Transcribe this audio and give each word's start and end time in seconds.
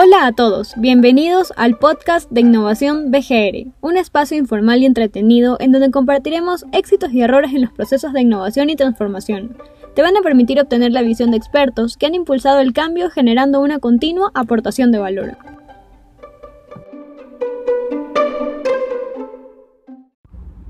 Hola 0.00 0.28
a 0.28 0.32
todos, 0.32 0.74
bienvenidos 0.76 1.52
al 1.56 1.76
podcast 1.76 2.30
de 2.30 2.42
Innovación 2.42 3.10
BGR, 3.10 3.72
un 3.80 3.96
espacio 3.96 4.38
informal 4.38 4.80
y 4.80 4.86
entretenido 4.86 5.56
en 5.58 5.72
donde 5.72 5.90
compartiremos 5.90 6.64
éxitos 6.70 7.12
y 7.12 7.20
errores 7.20 7.52
en 7.52 7.62
los 7.62 7.72
procesos 7.72 8.12
de 8.12 8.20
innovación 8.20 8.70
y 8.70 8.76
transformación. 8.76 9.56
Te 9.96 10.02
van 10.02 10.16
a 10.16 10.22
permitir 10.22 10.60
obtener 10.60 10.92
la 10.92 11.02
visión 11.02 11.32
de 11.32 11.38
expertos 11.38 11.96
que 11.96 12.06
han 12.06 12.14
impulsado 12.14 12.60
el 12.60 12.72
cambio 12.72 13.10
generando 13.10 13.60
una 13.60 13.80
continua 13.80 14.30
aportación 14.34 14.92
de 14.92 14.98
valor. 14.98 15.36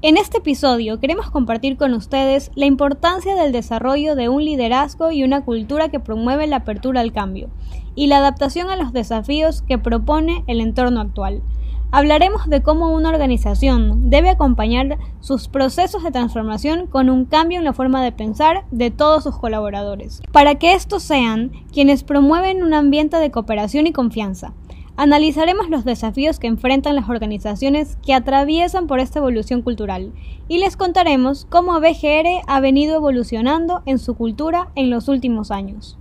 En 0.01 0.17
este 0.17 0.39
episodio 0.39 1.01
queremos 1.01 1.29
compartir 1.29 1.77
con 1.77 1.93
ustedes 1.93 2.53
la 2.55 2.67
importancia 2.67 3.35
del 3.35 3.51
desarrollo 3.51 4.15
de 4.15 4.29
un 4.29 4.45
liderazgo 4.45 5.11
y 5.11 5.25
una 5.25 5.45
cultura 5.45 5.89
que 5.89 5.99
promueve 5.99 6.47
la 6.47 6.59
apertura 6.59 7.01
al 7.01 7.13
cambio 7.13 7.49
y 7.97 8.07
la 8.07 8.19
adaptación 8.19 8.71
a 8.71 8.77
los 8.77 8.93
desafíos 8.93 9.63
que 9.63 9.77
propone 9.77 10.45
el 10.47 10.61
entorno 10.61 11.01
actual. 11.01 11.43
Hablaremos 11.91 12.49
de 12.49 12.63
cómo 12.63 12.95
una 12.95 13.09
organización 13.09 14.09
debe 14.09 14.31
acompañar 14.31 14.99
sus 15.19 15.49
procesos 15.49 16.05
de 16.05 16.13
transformación 16.13 16.87
con 16.87 17.11
un 17.11 17.25
cambio 17.25 17.59
en 17.59 17.65
la 17.65 17.73
forma 17.73 18.01
de 18.05 18.13
pensar 18.13 18.67
de 18.71 18.93
todos 18.93 19.25
sus 19.25 19.37
colaboradores, 19.37 20.23
para 20.31 20.55
que 20.57 20.75
estos 20.75 21.03
sean 21.03 21.51
quienes 21.73 22.05
promueven 22.05 22.63
un 22.63 22.73
ambiente 22.73 23.17
de 23.17 23.33
cooperación 23.33 23.89
y 23.89 23.93
confianza, 23.93 24.53
Analizaremos 25.01 25.71
los 25.71 25.85
desafíos 25.85 26.41
que 26.41 26.49
enfrentan 26.49 26.97
las 26.97 27.09
organizaciones 27.09 27.97
que 28.05 28.15
atraviesan 28.15 28.89
por 28.89 28.99
esta 28.99 29.21
evolución 29.21 29.63
cultural 29.63 30.13
y 30.49 30.59
les 30.59 30.77
contaremos 30.77 31.47
cómo 31.49 31.79
BGR 31.79 32.43
ha 32.49 32.59
venido 32.59 32.97
evolucionando 32.97 33.83
en 33.87 34.01
su 34.01 34.17
cultura 34.17 34.73
en 34.75 34.91
los 34.91 35.07
últimos 35.07 35.53
años. 35.53 35.97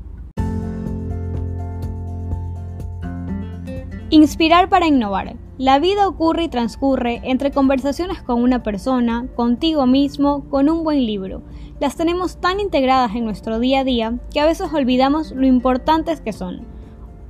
Inspirar 4.10 4.68
para 4.68 4.88
innovar. 4.88 5.36
La 5.60 5.78
vida 5.78 6.08
ocurre 6.08 6.46
y 6.46 6.50
transcurre 6.50 7.22
entre 7.24 7.52
conversaciones 7.52 8.24
con 8.24 8.42
una 8.42 8.64
persona, 8.64 9.28
contigo 9.36 9.86
mismo, 9.86 10.50
con 10.50 10.70
un 10.70 10.84
buen 10.84 11.06
libro. 11.06 11.44
Las 11.80 11.98
tenemos 11.98 12.38
tan 12.42 12.60
integradas 12.60 13.14
en 13.14 13.26
nuestro 13.26 13.60
día 13.60 13.82
a 13.82 13.84
día 13.84 14.18
que 14.34 14.40
a 14.40 14.48
veces 14.48 14.74
olvidamos 14.74 15.34
lo 15.34 15.46
importantes 15.46 16.20
que 16.20 16.34
son. 16.34 16.77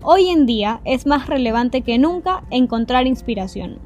Hoy 0.04 0.30
en 0.30 0.46
día 0.46 0.80
es 0.86 1.08
más 1.08 1.26
relevante 1.26 1.82
que 1.82 1.98
nunca 1.98 2.44
encontrar 2.52 3.08
inspiración. 3.08 3.80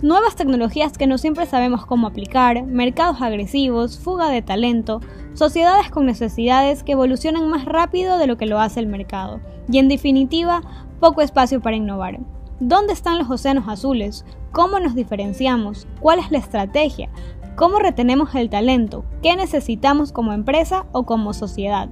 Nuevas 0.00 0.34
tecnologías 0.34 0.96
que 0.96 1.06
no 1.06 1.18
siempre 1.18 1.44
sabemos 1.44 1.84
cómo 1.84 2.06
aplicar, 2.06 2.64
mercados 2.64 3.20
agresivos, 3.20 3.98
fuga 3.98 4.30
de 4.30 4.40
talento, 4.40 5.00
sociedades 5.34 5.90
con 5.90 6.06
necesidades 6.06 6.82
que 6.82 6.92
evolucionan 6.92 7.50
más 7.50 7.66
rápido 7.66 8.16
de 8.16 8.26
lo 8.26 8.38
que 8.38 8.46
lo 8.46 8.58
hace 8.58 8.80
el 8.80 8.86
mercado, 8.86 9.40
y 9.70 9.76
en 9.78 9.88
definitiva, 9.88 10.62
poco 10.98 11.20
espacio 11.20 11.60
para 11.60 11.76
innovar. 11.76 12.20
¿Dónde 12.58 12.94
están 12.94 13.18
los 13.18 13.28
océanos 13.30 13.68
azules? 13.68 14.24
¿Cómo 14.52 14.80
nos 14.80 14.94
diferenciamos? 14.94 15.86
¿Cuál 16.00 16.20
es 16.20 16.30
la 16.30 16.38
estrategia? 16.38 17.10
¿Cómo 17.54 17.78
retenemos 17.78 18.34
el 18.34 18.48
talento? 18.48 19.04
¿Qué 19.22 19.36
necesitamos 19.36 20.10
como 20.10 20.32
empresa 20.32 20.86
o 20.92 21.04
como 21.04 21.34
sociedad? 21.34 21.90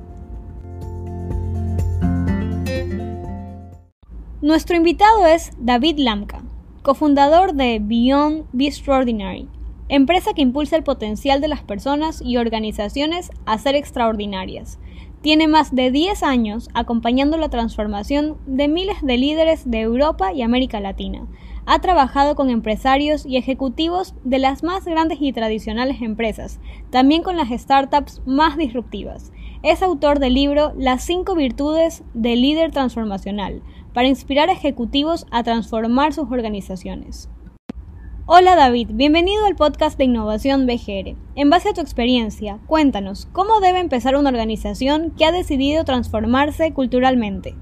Nuestro 4.40 4.76
invitado 4.76 5.26
es 5.26 5.50
David 5.58 5.98
Lamka, 5.98 6.44
cofundador 6.82 7.54
de 7.54 7.80
Beyond 7.82 8.44
Be 8.52 8.66
Extraordinary, 8.66 9.48
empresa 9.88 10.32
que 10.32 10.42
impulsa 10.42 10.76
el 10.76 10.84
potencial 10.84 11.40
de 11.40 11.48
las 11.48 11.62
personas 11.62 12.22
y 12.24 12.36
organizaciones 12.36 13.32
a 13.46 13.58
ser 13.58 13.74
extraordinarias. 13.74 14.78
Tiene 15.22 15.48
más 15.48 15.74
de 15.74 15.90
10 15.90 16.22
años 16.22 16.68
acompañando 16.72 17.36
la 17.36 17.48
transformación 17.48 18.36
de 18.46 18.68
miles 18.68 18.98
de 19.02 19.18
líderes 19.18 19.68
de 19.68 19.80
Europa 19.80 20.32
y 20.32 20.42
América 20.42 20.78
Latina. 20.78 21.26
Ha 21.66 21.80
trabajado 21.80 22.36
con 22.36 22.48
empresarios 22.48 23.26
y 23.26 23.38
ejecutivos 23.38 24.14
de 24.22 24.38
las 24.38 24.62
más 24.62 24.84
grandes 24.84 25.18
y 25.20 25.32
tradicionales 25.32 26.00
empresas, 26.00 26.60
también 26.90 27.24
con 27.24 27.36
las 27.36 27.48
startups 27.50 28.22
más 28.24 28.56
disruptivas. 28.56 29.32
Es 29.64 29.82
autor 29.82 30.20
del 30.20 30.34
libro 30.34 30.72
Las 30.76 31.02
5 31.02 31.34
virtudes 31.34 32.04
del 32.14 32.42
líder 32.42 32.70
transformacional, 32.70 33.62
para 33.98 34.06
inspirar 34.06 34.48
a 34.48 34.52
ejecutivos 34.52 35.26
a 35.32 35.42
transformar 35.42 36.14
sus 36.14 36.30
organizaciones. 36.30 37.28
Hola 38.26 38.54
David, 38.54 38.90
bienvenido 38.92 39.44
al 39.44 39.56
podcast 39.56 39.98
de 39.98 40.04
Innovación 40.04 40.68
BGR. 40.68 41.16
En 41.34 41.50
base 41.50 41.70
a 41.70 41.74
tu 41.74 41.80
experiencia, 41.80 42.60
cuéntanos, 42.68 43.26
¿cómo 43.32 43.58
debe 43.58 43.80
empezar 43.80 44.14
una 44.14 44.28
organización 44.28 45.10
que 45.18 45.24
ha 45.24 45.32
decidido 45.32 45.84
transformarse 45.84 46.72
culturalmente? 46.72 47.56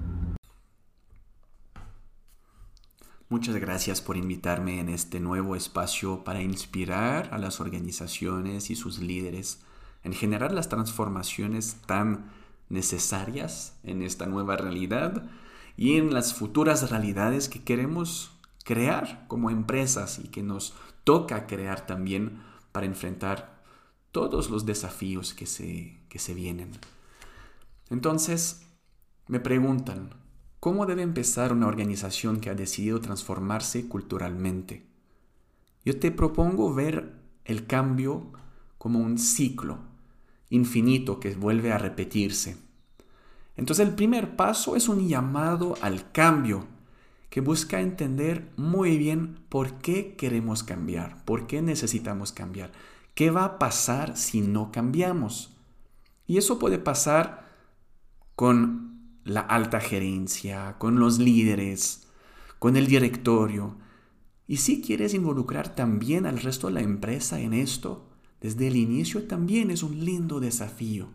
Muchas 3.30 3.56
gracias 3.56 4.02
por 4.02 4.18
invitarme 4.18 4.80
en 4.80 4.90
este 4.90 5.20
nuevo 5.20 5.56
espacio 5.56 6.22
para 6.22 6.42
inspirar 6.42 7.30
a 7.32 7.38
las 7.38 7.60
organizaciones 7.60 8.68
y 8.68 8.76
sus 8.76 8.98
líderes 8.98 9.62
en 10.04 10.12
generar 10.12 10.52
las 10.52 10.68
transformaciones 10.68 11.78
tan 11.86 12.30
necesarias 12.68 13.78
en 13.84 14.02
esta 14.02 14.26
nueva 14.26 14.58
realidad 14.58 15.30
y 15.76 15.96
en 15.96 16.12
las 16.14 16.34
futuras 16.34 16.90
realidades 16.90 17.48
que 17.48 17.62
queremos 17.62 18.32
crear 18.64 19.26
como 19.28 19.50
empresas 19.50 20.18
y 20.18 20.28
que 20.28 20.42
nos 20.42 20.74
toca 21.04 21.46
crear 21.46 21.86
también 21.86 22.42
para 22.72 22.86
enfrentar 22.86 23.62
todos 24.10 24.50
los 24.50 24.66
desafíos 24.66 25.34
que 25.34 25.46
se, 25.46 26.00
que 26.08 26.18
se 26.18 26.34
vienen. 26.34 26.70
Entonces, 27.90 28.66
me 29.28 29.40
preguntan, 29.40 30.10
¿cómo 30.60 30.86
debe 30.86 31.02
empezar 31.02 31.52
una 31.52 31.66
organización 31.66 32.40
que 32.40 32.50
ha 32.50 32.54
decidido 32.54 33.00
transformarse 33.00 33.88
culturalmente? 33.88 34.86
Yo 35.84 35.98
te 36.00 36.10
propongo 36.10 36.74
ver 36.74 37.14
el 37.44 37.66
cambio 37.66 38.32
como 38.78 38.98
un 38.98 39.18
ciclo 39.18 39.78
infinito 40.50 41.20
que 41.20 41.34
vuelve 41.34 41.72
a 41.72 41.78
repetirse. 41.78 42.56
Entonces 43.56 43.86
el 43.86 43.94
primer 43.94 44.36
paso 44.36 44.76
es 44.76 44.88
un 44.88 45.08
llamado 45.08 45.76
al 45.80 46.12
cambio 46.12 46.66
que 47.30 47.40
busca 47.40 47.80
entender 47.80 48.50
muy 48.56 48.96
bien 48.98 49.40
por 49.48 49.74
qué 49.74 50.14
queremos 50.16 50.62
cambiar, 50.62 51.24
por 51.24 51.46
qué 51.46 51.62
necesitamos 51.62 52.32
cambiar, 52.32 52.72
qué 53.14 53.30
va 53.30 53.44
a 53.44 53.58
pasar 53.58 54.16
si 54.16 54.40
no 54.40 54.72
cambiamos. 54.72 55.54
Y 56.26 56.38
eso 56.38 56.58
puede 56.58 56.78
pasar 56.78 57.46
con 58.34 59.20
la 59.24 59.40
alta 59.40 59.80
gerencia, 59.80 60.76
con 60.78 60.98
los 60.98 61.18
líderes, 61.18 62.08
con 62.58 62.76
el 62.76 62.86
directorio. 62.86 63.76
Y 64.46 64.58
si 64.58 64.80
quieres 64.80 65.14
involucrar 65.14 65.74
también 65.74 66.26
al 66.26 66.38
resto 66.38 66.68
de 66.68 66.74
la 66.74 66.80
empresa 66.80 67.40
en 67.40 67.52
esto, 67.52 68.08
desde 68.40 68.68
el 68.68 68.76
inicio 68.76 69.26
también 69.26 69.70
es 69.70 69.82
un 69.82 70.04
lindo 70.04 70.40
desafío. 70.40 71.08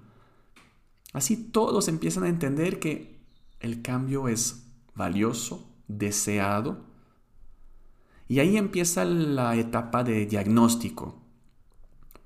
Así 1.13 1.35
todos 1.35 1.87
empiezan 1.87 2.23
a 2.23 2.29
entender 2.29 2.79
que 2.79 3.19
el 3.59 3.81
cambio 3.81 4.27
es 4.27 4.67
valioso, 4.95 5.69
deseado. 5.87 6.85
Y 8.27 8.39
ahí 8.39 8.57
empieza 8.57 9.03
la 9.05 9.55
etapa 9.55 10.03
de 10.03 10.25
diagnóstico. 10.25 11.21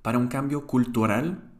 Para 0.01 0.19
un 0.19 0.27
cambio 0.27 0.67
cultural, 0.67 1.51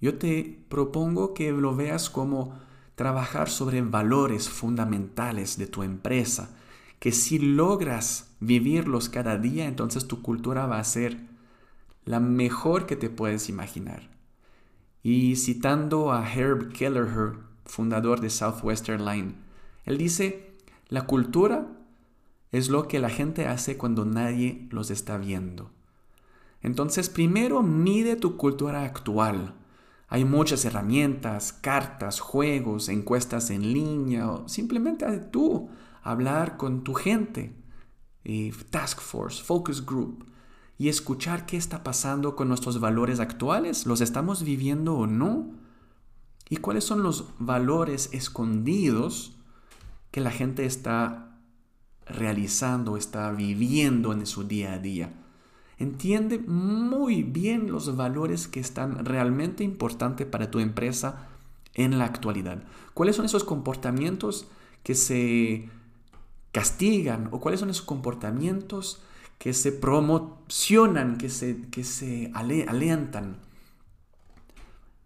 yo 0.00 0.18
te 0.18 0.64
propongo 0.68 1.34
que 1.34 1.52
lo 1.52 1.76
veas 1.76 2.10
como 2.10 2.58
trabajar 2.96 3.48
sobre 3.48 3.80
valores 3.82 4.48
fundamentales 4.48 5.56
de 5.56 5.66
tu 5.66 5.82
empresa, 5.82 6.50
que 6.98 7.12
si 7.12 7.38
logras 7.38 8.36
vivirlos 8.40 9.08
cada 9.08 9.38
día, 9.38 9.66
entonces 9.66 10.06
tu 10.06 10.20
cultura 10.20 10.66
va 10.66 10.78
a 10.78 10.84
ser 10.84 11.18
la 12.04 12.20
mejor 12.20 12.86
que 12.86 12.96
te 12.96 13.08
puedes 13.08 13.48
imaginar. 13.48 14.19
Y 15.02 15.36
citando 15.36 16.12
a 16.12 16.30
Herb 16.30 16.72
Kelleher, 16.72 17.38
fundador 17.64 18.20
de 18.20 18.30
Southwestern 18.30 19.04
Line, 19.04 19.34
él 19.84 19.96
dice, 19.96 20.54
la 20.88 21.06
cultura 21.06 21.68
es 22.52 22.68
lo 22.68 22.88
que 22.88 22.98
la 22.98 23.08
gente 23.08 23.46
hace 23.46 23.76
cuando 23.76 24.04
nadie 24.04 24.68
los 24.70 24.90
está 24.90 25.16
viendo. 25.16 25.70
Entonces, 26.62 27.08
primero 27.08 27.62
mide 27.62 28.16
tu 28.16 28.36
cultura 28.36 28.84
actual. 28.84 29.54
Hay 30.08 30.24
muchas 30.24 30.64
herramientas, 30.64 31.52
cartas, 31.52 32.20
juegos, 32.20 32.88
encuestas 32.88 33.50
en 33.50 33.72
línea, 33.72 34.30
o 34.30 34.48
simplemente 34.48 35.06
tú 35.30 35.70
hablar 36.02 36.56
con 36.56 36.84
tu 36.84 36.94
gente. 36.94 37.56
Eh, 38.24 38.52
task 38.70 39.00
Force, 39.00 39.42
Focus 39.42 39.84
Group 39.86 40.29
y 40.80 40.88
escuchar 40.88 41.44
qué 41.44 41.58
está 41.58 41.84
pasando 41.84 42.34
con 42.34 42.48
nuestros 42.48 42.80
valores 42.80 43.20
actuales. 43.20 43.84
¿Los 43.84 44.00
estamos 44.00 44.42
viviendo 44.42 44.94
o 44.94 45.06
no? 45.06 45.50
¿Y 46.48 46.56
cuáles 46.56 46.84
son 46.84 47.02
los 47.02 47.26
valores 47.38 48.08
escondidos 48.14 49.36
que 50.10 50.22
la 50.22 50.30
gente 50.30 50.64
está 50.64 51.36
realizando, 52.06 52.96
está 52.96 53.30
viviendo 53.30 54.14
en 54.14 54.24
su 54.24 54.44
día 54.44 54.72
a 54.72 54.78
día? 54.78 55.12
Entiende 55.76 56.38
muy 56.38 57.24
bien 57.24 57.70
los 57.70 57.94
valores 57.94 58.48
que 58.48 58.60
están 58.60 59.04
realmente 59.04 59.62
importantes 59.62 60.26
para 60.26 60.50
tu 60.50 60.60
empresa 60.60 61.28
en 61.74 61.98
la 61.98 62.06
actualidad. 62.06 62.64
¿Cuáles 62.94 63.16
son 63.16 63.26
esos 63.26 63.44
comportamientos 63.44 64.46
que 64.82 64.94
se 64.94 65.68
castigan 66.52 67.28
o 67.32 67.38
cuáles 67.38 67.60
son 67.60 67.68
esos 67.68 67.84
comportamientos 67.84 69.02
que 69.40 69.54
se 69.54 69.72
promocionan, 69.72 71.16
que 71.16 71.30
se, 71.30 71.62
que 71.70 71.82
se 71.82 72.30
alientan. 72.34 73.38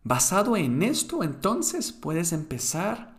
Basado 0.02 0.56
en 0.56 0.82
esto, 0.82 1.22
entonces 1.22 1.92
puedes 1.92 2.32
empezar 2.32 3.16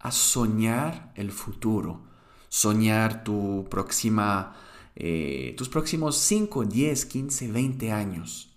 a 0.00 0.10
soñar 0.10 1.12
el 1.14 1.30
futuro, 1.30 2.02
soñar 2.48 3.22
tu 3.22 3.68
próxima, 3.70 4.56
eh, 4.96 5.54
tus 5.56 5.68
próximos 5.68 6.18
5, 6.18 6.64
10, 6.64 7.06
15, 7.06 7.52
20 7.52 7.92
años. 7.92 8.52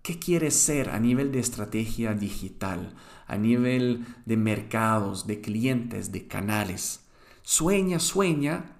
¿Qué 0.00 0.18
quieres 0.18 0.54
ser 0.54 0.88
a 0.88 1.00
nivel 1.00 1.32
de 1.32 1.40
estrategia 1.40 2.14
digital, 2.14 2.94
a 3.26 3.36
nivel 3.36 4.06
de 4.24 4.38
mercados, 4.38 5.26
de 5.26 5.42
clientes, 5.42 6.12
de 6.12 6.26
canales? 6.26 7.00
Sueña, 7.42 7.98
sueña 7.98 8.73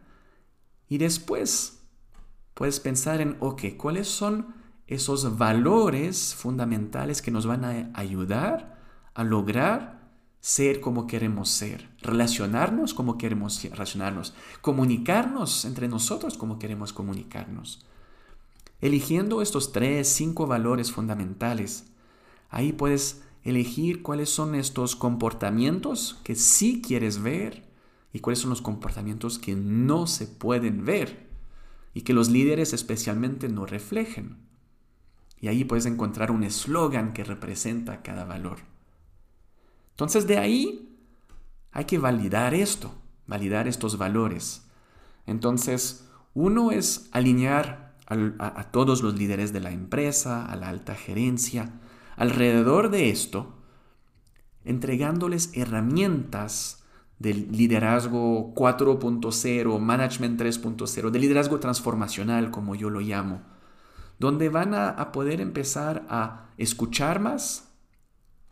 y 0.88 0.98
después 0.98 1.80
puedes 2.54 2.80
pensar 2.80 3.20
en, 3.20 3.36
ok, 3.40 3.76
¿cuáles 3.76 4.08
son 4.08 4.54
esos 4.86 5.38
valores 5.38 6.34
fundamentales 6.34 7.22
que 7.22 7.30
nos 7.30 7.46
van 7.46 7.64
a 7.64 7.90
ayudar 7.94 8.78
a 9.14 9.24
lograr 9.24 10.04
ser 10.44 10.82
como 10.82 11.06
queremos 11.06 11.48
ser, 11.48 11.88
relacionarnos 12.02 12.92
como 12.92 13.16
queremos 13.16 13.62
relacionarnos, 13.62 14.34
comunicarnos 14.60 15.64
entre 15.64 15.88
nosotros 15.88 16.36
como 16.36 16.58
queremos 16.58 16.92
comunicarnos. 16.92 17.86
Eligiendo 18.82 19.40
estos 19.40 19.72
tres, 19.72 20.06
cinco 20.08 20.46
valores 20.46 20.92
fundamentales, 20.92 21.86
ahí 22.50 22.74
puedes 22.74 23.22
elegir 23.42 24.02
cuáles 24.02 24.28
son 24.28 24.54
estos 24.54 24.96
comportamientos 24.96 26.20
que 26.24 26.34
sí 26.34 26.82
quieres 26.82 27.22
ver 27.22 27.63
y 28.14 28.20
cuáles 28.20 28.38
son 28.38 28.50
los 28.50 28.62
comportamientos 28.62 29.40
que 29.40 29.56
no 29.56 30.06
se 30.06 30.28
pueden 30.28 30.84
ver 30.84 31.26
y 31.94 32.02
que 32.02 32.14
los 32.14 32.30
líderes 32.30 32.72
especialmente 32.72 33.48
no 33.48 33.66
reflejen. 33.66 34.38
Y 35.40 35.48
ahí 35.48 35.64
puedes 35.64 35.84
encontrar 35.84 36.30
un 36.30 36.44
eslogan 36.44 37.12
que 37.12 37.24
representa 37.24 38.02
cada 38.02 38.24
valor. 38.24 38.58
Entonces 39.90 40.28
de 40.28 40.38
ahí 40.38 40.96
hay 41.72 41.86
que 41.86 41.98
validar 41.98 42.54
esto, 42.54 42.94
validar 43.26 43.66
estos 43.66 43.98
valores. 43.98 44.64
Entonces, 45.26 46.08
uno 46.34 46.70
es 46.70 47.08
alinear 47.10 47.96
a, 48.06 48.70
todos 48.70 49.02
los 49.02 49.16
líderes 49.16 49.52
de 49.52 49.58
la 49.58 49.72
empresa, 49.72 50.46
a 50.46 50.54
la 50.54 50.68
alta 50.68 50.94
gerencia, 50.94 51.80
alrededor 52.16 52.90
de 52.90 53.10
esto, 53.10 53.56
entregándoles 54.64 55.50
herramientas 55.54 56.83
del 57.24 57.50
liderazgo 57.50 58.54
4.0, 58.54 59.78
management 59.80 60.40
3.0, 60.40 61.10
del 61.10 61.22
liderazgo 61.22 61.58
transformacional, 61.58 62.50
como 62.50 62.74
yo 62.74 62.90
lo 62.90 63.00
llamo, 63.00 63.40
donde 64.18 64.50
van 64.50 64.74
a 64.74 65.10
poder 65.10 65.40
empezar 65.40 66.04
a 66.10 66.50
escuchar 66.58 67.20
más, 67.20 67.72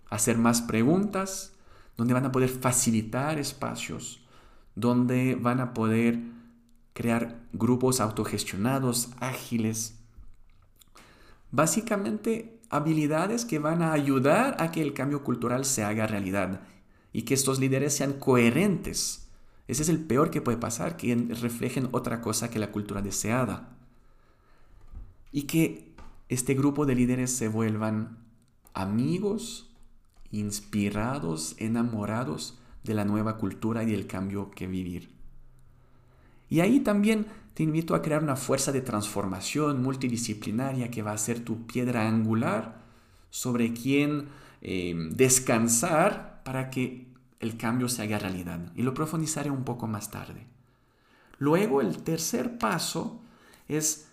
hacer 0.09 0.39
más 0.39 0.63
preguntas, 0.63 1.53
donde 1.99 2.15
van 2.15 2.25
a 2.25 2.33
poder 2.33 2.49
facilitar 2.49 3.39
espacios, 3.39 4.25
donde 4.75 5.35
van 5.35 5.61
a 5.61 5.75
poder 5.75 6.19
crear 6.95 7.41
grupos 7.53 8.01
autogestionados, 8.01 9.11
ágiles. 9.21 9.99
Básicamente, 11.51 12.59
habilidades 12.71 13.45
que 13.45 13.59
van 13.59 13.83
a 13.83 13.93
ayudar 13.93 14.57
a 14.59 14.73
que 14.73 14.81
el 14.81 14.95
cambio 14.95 15.23
cultural 15.23 15.67
se 15.67 15.85
haga 15.85 16.07
realidad 16.07 16.63
y 17.13 17.23
que 17.23 17.35
estos 17.35 17.61
líderes 17.61 17.95
sean 17.95 18.15
coherentes. 18.15 19.29
Ese 19.69 19.83
es 19.83 19.89
el 19.89 20.01
peor 20.01 20.31
que 20.31 20.41
puede 20.41 20.59
pasar, 20.59 20.97
que 20.97 21.15
reflejen 21.15 21.89
otra 21.93 22.21
cosa 22.21 22.51
que 22.51 22.59
la 22.59 22.73
cultura 22.73 23.03
deseada. 23.03 23.77
Y 25.31 25.43
que 25.43 25.95
este 26.29 26.55
grupo 26.55 26.87
de 26.87 26.95
líderes 26.95 27.31
se 27.31 27.49
vuelvan 27.49 28.19
amigos, 28.75 29.71
inspirados, 30.31 31.55
enamorados 31.59 32.59
de 32.85 32.95
la 32.95 33.05
nueva 33.05 33.37
cultura 33.37 33.83
y 33.83 33.91
del 33.91 34.07
cambio 34.07 34.51
que 34.51 34.67
vivir. 34.67 35.11
Y 36.49 36.61
ahí 36.61 36.81
también 36.81 37.27
te 37.55 37.63
invito 37.63 37.95
a 37.95 38.03
crear 38.03 38.23
una 38.23 38.37
fuerza 38.37 38.73
de 38.73 38.81
transformación 38.81 39.83
multidisciplinaria 39.83 40.91
que 40.91 41.03
va 41.03 41.13
a 41.13 41.19
ser 41.19 41.41
tu 41.41 41.67
piedra 41.67 42.09
angular 42.09 42.83
sobre 43.31 43.73
quien 43.73 44.29
eh, 44.61 44.95
descansar 45.13 46.32
para 46.45 46.71
que 46.71 47.13
el 47.41 47.57
cambio 47.57 47.89
se 47.89 48.03
haga 48.03 48.19
realidad. 48.19 48.73
Y 48.75 48.83
lo 48.83 48.95
profundizaré 48.95 49.51
un 49.51 49.65
poco 49.65 49.87
más 49.87 50.11
tarde. 50.11 50.47
Luego 51.39 51.81
el 51.81 52.03
tercer 52.03 52.59
paso 52.59 53.21
es 53.69 54.09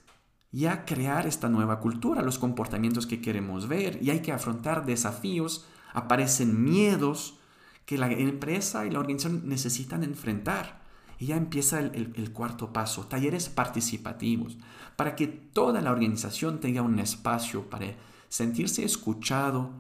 ya 0.52 0.86
crear 0.86 1.28
esta 1.28 1.48
nueva 1.48 1.80
cultura, 1.80 2.22
los 2.22 2.40
comportamientos 2.40 3.06
que 3.06 3.22
queremos 3.22 3.68
ver 3.68 4.00
y 4.02 4.10
hay 4.10 4.22
que 4.22 4.32
afrontar 4.32 4.86
desafíos 4.86 5.66
aparecen 5.94 6.64
miedos 6.64 7.40
que 7.86 7.98
la 7.98 8.12
empresa 8.12 8.86
y 8.86 8.92
la 8.92 9.00
organización 9.00 9.48
necesitan 9.48 10.04
enfrentar. 10.04 10.80
Y 11.18 11.28
ya 11.28 11.36
empieza 11.36 11.80
el, 11.80 12.32
cuarto 12.32 12.72
paso, 12.72 13.08
talleres 13.08 13.50
participativos, 13.50 14.58
para 14.96 15.16
que 15.16 15.28
toda 15.28 15.82
la 15.82 15.92
organización 15.92 16.62
tenga 16.62 16.82
un 16.82 16.98
espacio 16.98 17.70
para 17.70 17.88
sentirse 18.30 18.86
escuchado, 18.86 19.72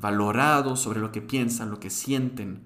valorado 0.00 0.76
sobre 0.76 1.00
lo 1.00 1.12
que 1.12 1.22
piensan, 1.22 1.70
lo 1.70 1.80
que 1.80 1.90
sienten. 1.90 2.62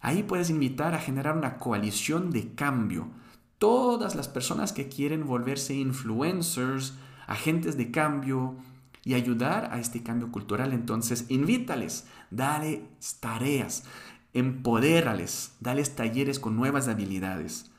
Ahí 0.00 0.22
puedes 0.22 0.50
invitar 0.50 0.94
a 0.94 1.00
generar 1.00 1.36
una 1.36 1.58
coalición 1.58 2.30
de 2.30 2.54
cambio. 2.54 3.08
Todas 3.58 4.14
las 4.14 4.28
personas 4.28 4.72
que 4.72 4.88
quieren 4.88 5.26
volverse 5.26 5.74
influencers, 5.74 6.94
agentes 7.26 7.76
de 7.76 7.90
cambio, 7.90 8.56
y 9.04 9.14
ayudar 9.14 9.70
a 9.72 9.78
este 9.78 10.02
cambio 10.02 10.30
cultural, 10.30 10.72
entonces 10.72 11.26
invítales, 11.28 12.06
dale 12.30 12.84
tareas, 13.20 13.84
empodérales, 14.34 15.56
dales 15.60 15.96
talleres 15.96 16.38
con 16.38 16.56
nuevas 16.56 16.88
habilidades. 16.88 17.70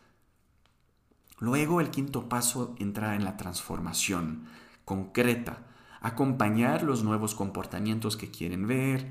Luego 1.39 1.81
el 1.81 1.89
quinto 1.89 2.29
paso 2.29 2.75
entra 2.79 3.15
en 3.15 3.23
la 3.23 3.37
transformación 3.37 4.45
concreta, 4.85 5.65
acompañar 6.01 6.83
los 6.83 7.03
nuevos 7.03 7.35
comportamientos 7.35 8.17
que 8.17 8.31
quieren 8.31 8.67
ver, 8.67 9.07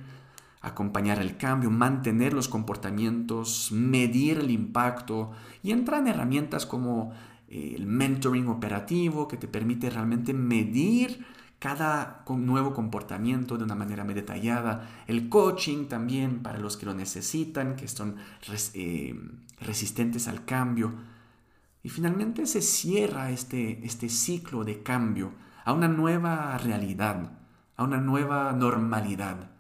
acompañar 0.60 1.20
el 1.20 1.36
cambio, 1.36 1.70
mantener 1.70 2.34
los 2.34 2.48
comportamientos, 2.48 3.70
medir 3.72 4.38
el 4.38 4.50
impacto 4.50 5.30
y 5.62 5.70
entran 5.70 6.06
herramientas 6.06 6.66
como 6.66 7.12
eh, 7.48 7.74
el 7.76 7.86
mentoring 7.86 8.48
operativo 8.48 9.28
que 9.28 9.36
te 9.36 9.48
permite 9.48 9.88
realmente 9.88 10.34
medir 10.34 11.24
cada 11.60 12.24
nuevo 12.28 12.72
comportamiento 12.72 13.58
de 13.58 13.64
una 13.64 13.74
manera 13.74 14.02
muy 14.02 14.14
detallada, 14.14 14.88
el 15.06 15.28
coaching 15.28 15.86
también 15.86 16.42
para 16.42 16.58
los 16.58 16.78
que 16.78 16.86
lo 16.86 16.94
necesitan, 16.94 17.76
que 17.76 17.86
son 17.86 18.16
eh, 18.74 19.14
resistentes 19.60 20.26
al 20.26 20.46
cambio. 20.46 20.94
Y 21.82 21.90
finalmente 21.90 22.46
se 22.46 22.62
cierra 22.62 23.30
este, 23.30 23.84
este 23.84 24.08
ciclo 24.08 24.64
de 24.64 24.82
cambio 24.82 25.32
a 25.64 25.72
una 25.72 25.88
nueva 25.88 26.56
realidad, 26.58 27.32
a 27.76 27.84
una 27.84 28.00
nueva 28.00 28.52
normalidad. 28.52 29.50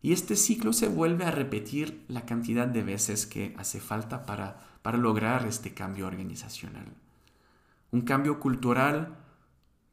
Y 0.00 0.12
este 0.12 0.36
ciclo 0.36 0.72
se 0.72 0.88
vuelve 0.88 1.24
a 1.24 1.30
repetir 1.30 2.04
la 2.08 2.24
cantidad 2.24 2.66
de 2.66 2.82
veces 2.82 3.26
que 3.26 3.54
hace 3.58 3.80
falta 3.80 4.24
para, 4.24 4.60
para 4.82 4.98
lograr 4.98 5.46
este 5.46 5.74
cambio 5.74 6.06
organizacional. 6.06 6.86
Un 7.90 8.02
cambio 8.02 8.38
cultural 8.38 9.16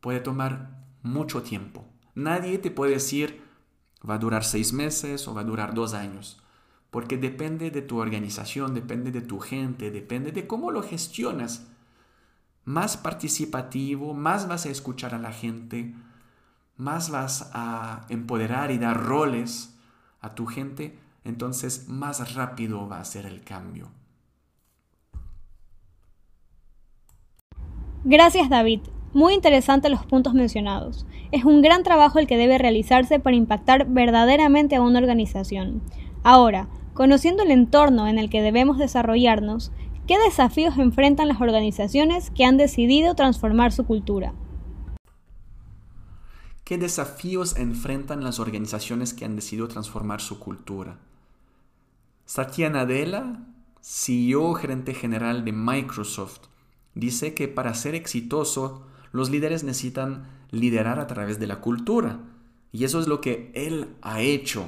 puede 0.01 0.19
tomar 0.19 0.83
mucho 1.01 1.41
tiempo. 1.41 1.85
Nadie 2.13 2.57
te 2.59 2.71
puede 2.71 2.93
decir 2.93 3.45
va 4.07 4.15
a 4.15 4.19
durar 4.19 4.43
seis 4.43 4.73
meses 4.73 5.27
o 5.27 5.33
va 5.33 5.41
a 5.41 5.45
durar 5.45 5.73
dos 5.73 5.93
años, 5.93 6.41
porque 6.91 7.17
depende 7.17 7.71
de 7.71 7.81
tu 7.81 7.97
organización, 7.97 8.73
depende 8.73 9.11
de 9.11 9.21
tu 9.21 9.39
gente, 9.39 9.91
depende 9.91 10.31
de 10.31 10.47
cómo 10.47 10.71
lo 10.71 10.83
gestionas. 10.83 11.67
Más 12.65 12.97
participativo, 12.97 14.13
más 14.13 14.47
vas 14.47 14.65
a 14.65 14.69
escuchar 14.69 15.15
a 15.15 15.19
la 15.19 15.31
gente, 15.31 15.93
más 16.77 17.09
vas 17.09 17.49
a 17.53 18.05
empoderar 18.09 18.71
y 18.71 18.77
dar 18.77 19.01
roles 19.01 19.77
a 20.21 20.35
tu 20.35 20.45
gente, 20.45 20.99
entonces 21.23 21.87
más 21.87 22.33
rápido 22.33 22.87
va 22.87 22.99
a 22.99 23.05
ser 23.05 23.25
el 23.25 23.41
cambio. 23.43 23.89
Gracias 28.03 28.49
David. 28.49 28.81
Muy 29.13 29.33
interesante 29.33 29.89
los 29.89 30.05
puntos 30.05 30.33
mencionados. 30.33 31.07
Es 31.31 31.45
un 31.45 31.61
gran 31.61 31.83
trabajo 31.83 32.19
el 32.19 32.27
que 32.27 32.37
debe 32.37 32.57
realizarse 32.57 33.19
para 33.19 33.35
impactar 33.35 33.87
verdaderamente 33.87 34.75
a 34.75 34.81
una 34.81 34.99
organización. 34.99 35.81
Ahora, 36.21 36.67
conociendo 36.93 37.43
el 37.43 37.51
entorno 37.51 38.07
en 38.07 38.19
el 38.19 38.29
que 38.29 38.41
debemos 38.41 38.77
desarrollarnos, 38.77 39.71
¿qué 40.07 40.17
desafíos 40.19 40.77
enfrentan 40.77 41.27
las 41.27 41.41
organizaciones 41.41 42.29
que 42.31 42.45
han 42.45 42.57
decidido 42.57 43.15
transformar 43.15 43.71
su 43.71 43.85
cultura? 43.85 44.33
¿Qué 46.63 46.77
desafíos 46.77 47.55
enfrentan 47.57 48.23
las 48.23 48.39
organizaciones 48.39 49.13
que 49.13 49.25
han 49.25 49.35
decidido 49.35 49.67
transformar 49.67 50.21
su 50.21 50.39
cultura? 50.39 50.97
Satya 52.25 52.69
Nadella 52.69 53.39
CEO 53.87 54.55
gerente 54.55 54.95
general 54.95 55.45
de 55.45 55.51
Microsoft, 55.51 56.47
dice 56.95 57.35
que 57.35 57.47
para 57.47 57.75
ser 57.75 57.93
exitoso, 57.93 58.81
los 59.11 59.29
líderes 59.29 59.63
necesitan 59.63 60.27
liderar 60.49 60.99
a 60.99 61.05
través 61.05 61.39
de 61.39 61.45
la 61.45 61.61
cultura. 61.61 62.19
Y 62.71 62.83
eso 62.83 62.99
es 62.99 63.07
lo 63.07 63.21
que 63.21 63.51
él 63.53 63.95
ha 64.01 64.21
hecho. 64.21 64.67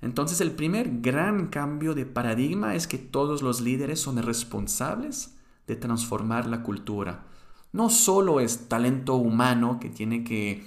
Entonces 0.00 0.40
el 0.40 0.52
primer 0.52 1.00
gran 1.00 1.48
cambio 1.48 1.94
de 1.94 2.06
paradigma 2.06 2.74
es 2.74 2.86
que 2.86 2.98
todos 2.98 3.42
los 3.42 3.60
líderes 3.60 4.00
son 4.00 4.22
responsables 4.22 5.36
de 5.66 5.76
transformar 5.76 6.46
la 6.46 6.62
cultura. 6.62 7.26
No 7.72 7.90
solo 7.90 8.40
es 8.40 8.68
talento 8.68 9.16
humano 9.16 9.80
que 9.80 9.90
tiene 9.90 10.22
que, 10.22 10.66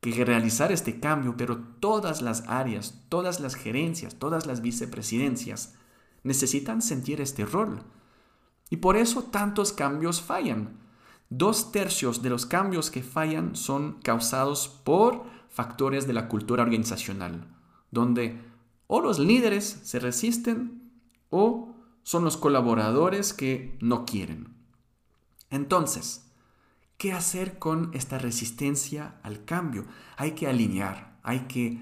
que 0.00 0.24
realizar 0.24 0.72
este 0.72 1.00
cambio, 1.00 1.36
pero 1.36 1.58
todas 1.58 2.22
las 2.22 2.48
áreas, 2.48 3.04
todas 3.08 3.40
las 3.40 3.54
gerencias, 3.54 4.16
todas 4.16 4.46
las 4.46 4.62
vicepresidencias 4.62 5.74
necesitan 6.22 6.82
sentir 6.82 7.20
este 7.20 7.44
rol. 7.44 7.82
Y 8.70 8.76
por 8.76 8.96
eso 8.96 9.24
tantos 9.24 9.72
cambios 9.72 10.22
fallan. 10.22 10.78
Dos 11.28 11.72
tercios 11.72 12.22
de 12.22 12.30
los 12.30 12.46
cambios 12.46 12.90
que 12.90 13.02
fallan 13.02 13.56
son 13.56 14.00
causados 14.02 14.68
por 14.68 15.24
factores 15.48 16.06
de 16.06 16.12
la 16.12 16.28
cultura 16.28 16.62
organizacional, 16.62 17.46
donde 17.90 18.49
o 18.92 19.00
los 19.00 19.20
líderes 19.20 19.78
se 19.84 20.00
resisten 20.00 20.90
o 21.30 21.76
son 22.02 22.24
los 22.24 22.36
colaboradores 22.36 23.32
que 23.32 23.78
no 23.80 24.04
quieren. 24.04 24.48
Entonces, 25.48 26.26
¿qué 26.98 27.12
hacer 27.12 27.60
con 27.60 27.92
esta 27.94 28.18
resistencia 28.18 29.20
al 29.22 29.44
cambio? 29.44 29.86
Hay 30.16 30.32
que 30.32 30.48
alinear, 30.48 31.16
hay 31.22 31.46
que 31.46 31.78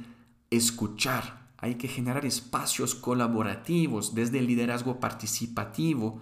escuchar, 0.50 1.48
hay 1.56 1.76
que 1.76 1.88
generar 1.88 2.26
espacios 2.26 2.94
colaborativos 2.94 4.14
desde 4.14 4.40
el 4.40 4.46
liderazgo 4.46 5.00
participativo, 5.00 6.20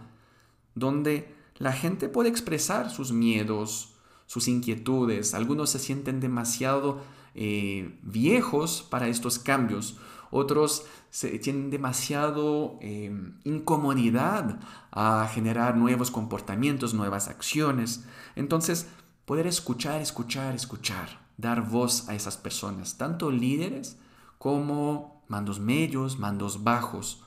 donde 0.77 1.35
la 1.57 1.73
gente 1.73 2.09
puede 2.09 2.29
expresar 2.29 2.91
sus 2.91 3.11
miedos, 3.11 3.95
sus 4.27 4.47
inquietudes. 4.47 5.35
Algunos 5.35 5.71
se 5.71 5.81
sienten 5.81 6.21
demasiado 6.21 7.03
eh, 7.35 7.99
viejos 8.03 8.87
para 8.89 9.09
estos 9.09 9.41
cambios. 9.41 9.99
Otros 10.31 10.85
se, 11.11 11.39
tienen 11.39 11.71
demasiado 11.71 12.79
eh, 12.81 13.11
incomodidad 13.45 14.59
a 14.91 15.29
generar 15.33 15.77
nuevos 15.77 16.11
comportamientos, 16.11 16.95
nuevas 16.95 17.29
acciones. 17.29 18.05
Entonces, 18.35 18.89
poder 19.25 19.47
escuchar, 19.47 20.01
escuchar, 20.01 20.55
escuchar, 20.55 21.21
dar 21.37 21.69
voz 21.69 22.09
a 22.09 22.15
esas 22.15 22.37
personas, 22.37 22.97
tanto 22.99 23.31
líderes 23.31 23.99
como 24.39 25.23
mandos 25.29 25.61
medios, 25.61 26.19
mandos 26.19 26.65
bajos. 26.65 27.23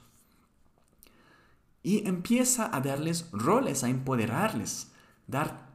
Y 1.84 2.08
empieza 2.08 2.75
a 2.75 2.82
darles 2.82 3.29
roles, 3.32 3.84
a 3.84 3.89
empoderarles, 3.89 4.91
dar 5.27 5.70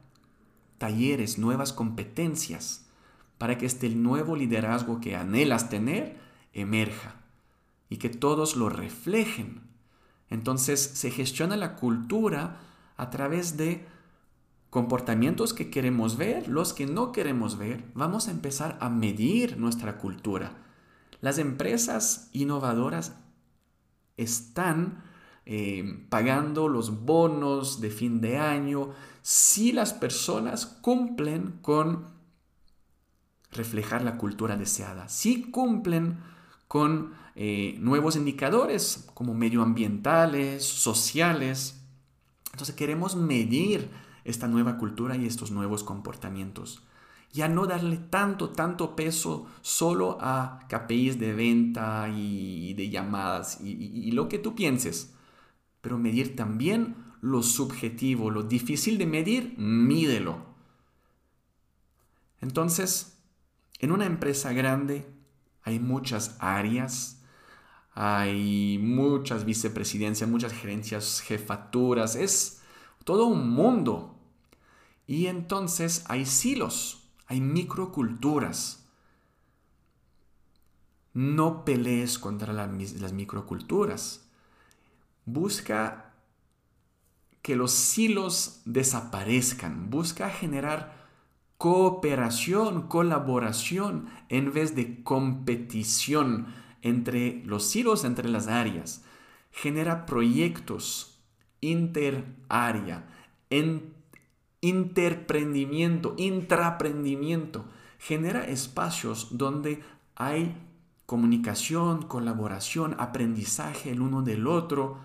talleres, 0.77 1.37
nuevas 1.37 1.73
competencias, 1.73 2.85
para 3.37 3.57
que 3.57 3.65
este 3.65 3.89
nuevo 3.89 4.35
liderazgo 4.35 5.01
que 5.01 5.15
anhelas 5.15 5.69
tener 5.69 6.24
emerja 6.55 7.21
y 7.89 7.97
que 7.97 8.09
todos 8.09 8.55
lo 8.55 8.69
reflejen. 8.69 9.61
Entonces 10.29 10.81
se 10.81 11.11
gestiona 11.11 11.55
la 11.55 11.75
cultura 11.75 12.57
a 12.97 13.11
través 13.11 13.57
de 13.57 13.85
comportamientos 14.71 15.53
que 15.53 15.69
queremos 15.69 16.17
ver, 16.17 16.47
los 16.47 16.73
que 16.73 16.87
no 16.87 17.11
queremos 17.11 17.57
ver. 17.57 17.83
Vamos 17.93 18.27
a 18.27 18.31
empezar 18.31 18.77
a 18.81 18.89
medir 18.89 19.57
nuestra 19.57 19.97
cultura. 19.97 20.53
Las 21.21 21.37
empresas 21.37 22.29
innovadoras 22.33 23.15
están 24.17 25.03
eh, 25.45 26.05
pagando 26.09 26.67
los 26.67 27.05
bonos 27.05 27.79
de 27.79 27.91
fin 27.91 28.19
de 28.19 28.37
año 28.37 28.91
si 29.21 29.71
las 29.71 29.93
personas 29.93 30.65
cumplen 30.65 31.59
con 31.61 32.07
reflejar 33.51 34.03
la 34.03 34.17
cultura 34.17 34.57
deseada, 34.57 35.07
si 35.07 35.49
cumplen 35.51 36.17
con 36.67 37.13
eh, 37.35 37.75
nuevos 37.79 38.15
indicadores 38.15 39.07
como 39.13 39.33
medioambientales, 39.33 40.63
sociales. 40.63 41.81
Entonces 42.51 42.75
queremos 42.75 43.15
medir 43.15 43.89
esta 44.23 44.47
nueva 44.47 44.77
cultura 44.77 45.15
y 45.15 45.25
estos 45.25 45.51
nuevos 45.51 45.83
comportamientos. 45.83 46.83
Ya 47.33 47.49
no 47.49 47.67
darle 47.67 47.97
tanto, 47.97 48.49
tanto 48.49 48.95
peso 48.95 49.47
solo 49.61 50.17
a 50.21 50.59
KPIs 50.69 51.19
de 51.19 51.33
venta 51.33 52.07
y 52.09 52.73
de 52.75 52.89
llamadas 52.89 53.59
y 53.61 54.09
lo 54.11 54.29
que 54.29 54.39
tú 54.39 54.55
pienses, 54.55 55.13
pero 55.81 55.97
medir 55.97 56.35
también 56.35 56.95
lo 57.19 57.43
subjetivo, 57.43 58.29
lo 58.29 58.43
difícil 58.43 58.97
de 58.97 59.05
medir, 59.05 59.55
mídelo. 59.57 60.45
Entonces, 62.39 63.17
en 63.79 63.91
una 63.91 64.05
empresa 64.05 64.53
grande 64.53 65.14
hay 65.65 65.79
muchas 65.79 66.37
áreas, 66.39 67.19
hay 67.95 68.77
muchas 68.77 69.45
vicepresidencias, 69.45 70.29
muchas 70.29 70.53
gerencias, 70.53 71.21
jefaturas, 71.21 72.15
es 72.15 72.61
todo 73.03 73.25
un 73.25 73.49
mundo. 73.49 74.15
Y 75.07 75.25
entonces 75.25 76.05
hay 76.07 76.25
silos, 76.25 77.09
hay 77.25 77.41
microculturas. 77.41 78.85
No 81.13 81.65
pelees 81.65 82.19
contra 82.19 82.53
las 82.53 83.13
microculturas. 83.13 84.27
Busca 85.25 86.13
que 87.41 87.55
los 87.55 87.71
silos 87.71 88.61
desaparezcan. 88.65 89.89
Busca 89.89 90.29
generar 90.29 91.04
cooperación, 91.65 92.83
colaboración, 92.83 94.05
en 94.29 94.53
vez 94.53 94.75
de 94.75 95.01
competición 95.01 96.45
entre 96.83 97.43
los 97.43 97.65
silos, 97.65 98.03
entre 98.03 98.29
las 98.29 98.47
áreas. 98.47 99.03
Genera 99.49 100.05
proyectos 100.05 101.23
interárea, 101.61 103.07
en, 103.49 103.95
interprendimiento, 104.61 106.13
intraprendimiento. 106.19 107.65
Genera 107.97 108.45
espacios 108.45 109.29
donde 109.31 109.81
hay 110.15 110.55
comunicación, 111.07 112.03
colaboración, 112.03 112.95
aprendizaje 112.99 113.89
el 113.89 114.01
uno 114.01 114.21
del 114.21 114.45
otro, 114.45 114.99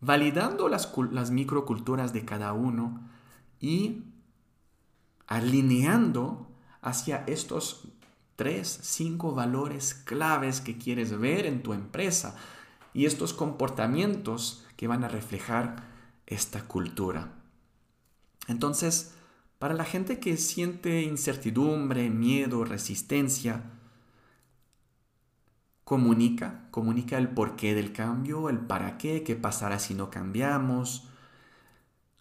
validando 0.00 0.70
las, 0.70 0.90
las 1.12 1.30
microculturas 1.30 2.14
de 2.14 2.24
cada 2.24 2.54
uno 2.54 3.06
y 3.60 4.04
alineando 5.30 6.50
hacia 6.82 7.24
estos 7.28 7.88
tres, 8.34 8.80
cinco 8.82 9.32
valores 9.32 9.94
claves 9.94 10.60
que 10.60 10.76
quieres 10.76 11.16
ver 11.18 11.46
en 11.46 11.62
tu 11.62 11.72
empresa 11.72 12.36
y 12.92 13.06
estos 13.06 13.32
comportamientos 13.32 14.66
que 14.76 14.88
van 14.88 15.04
a 15.04 15.08
reflejar 15.08 15.84
esta 16.26 16.62
cultura. 16.62 17.32
Entonces, 18.48 19.14
para 19.60 19.74
la 19.74 19.84
gente 19.84 20.18
que 20.18 20.36
siente 20.36 21.02
incertidumbre, 21.02 22.10
miedo, 22.10 22.64
resistencia, 22.64 23.62
comunica, 25.84 26.66
comunica 26.72 27.18
el 27.18 27.28
porqué 27.28 27.74
del 27.76 27.92
cambio, 27.92 28.48
el 28.48 28.58
para 28.58 28.98
qué, 28.98 29.22
qué 29.22 29.36
pasará 29.36 29.78
si 29.78 29.94
no 29.94 30.10
cambiamos, 30.10 31.09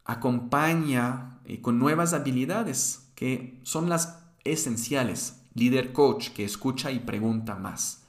acompaña 0.09 1.39
eh, 1.45 1.61
con 1.61 1.77
nuevas 1.77 2.13
habilidades 2.13 3.11
que 3.13 3.59
son 3.61 3.89
las 3.89 4.23
esenciales. 4.43 5.43
Líder 5.53 5.93
coach 5.93 6.29
que 6.29 6.43
escucha 6.43 6.91
y 6.91 6.99
pregunta 6.99 7.53
más. 7.55 8.05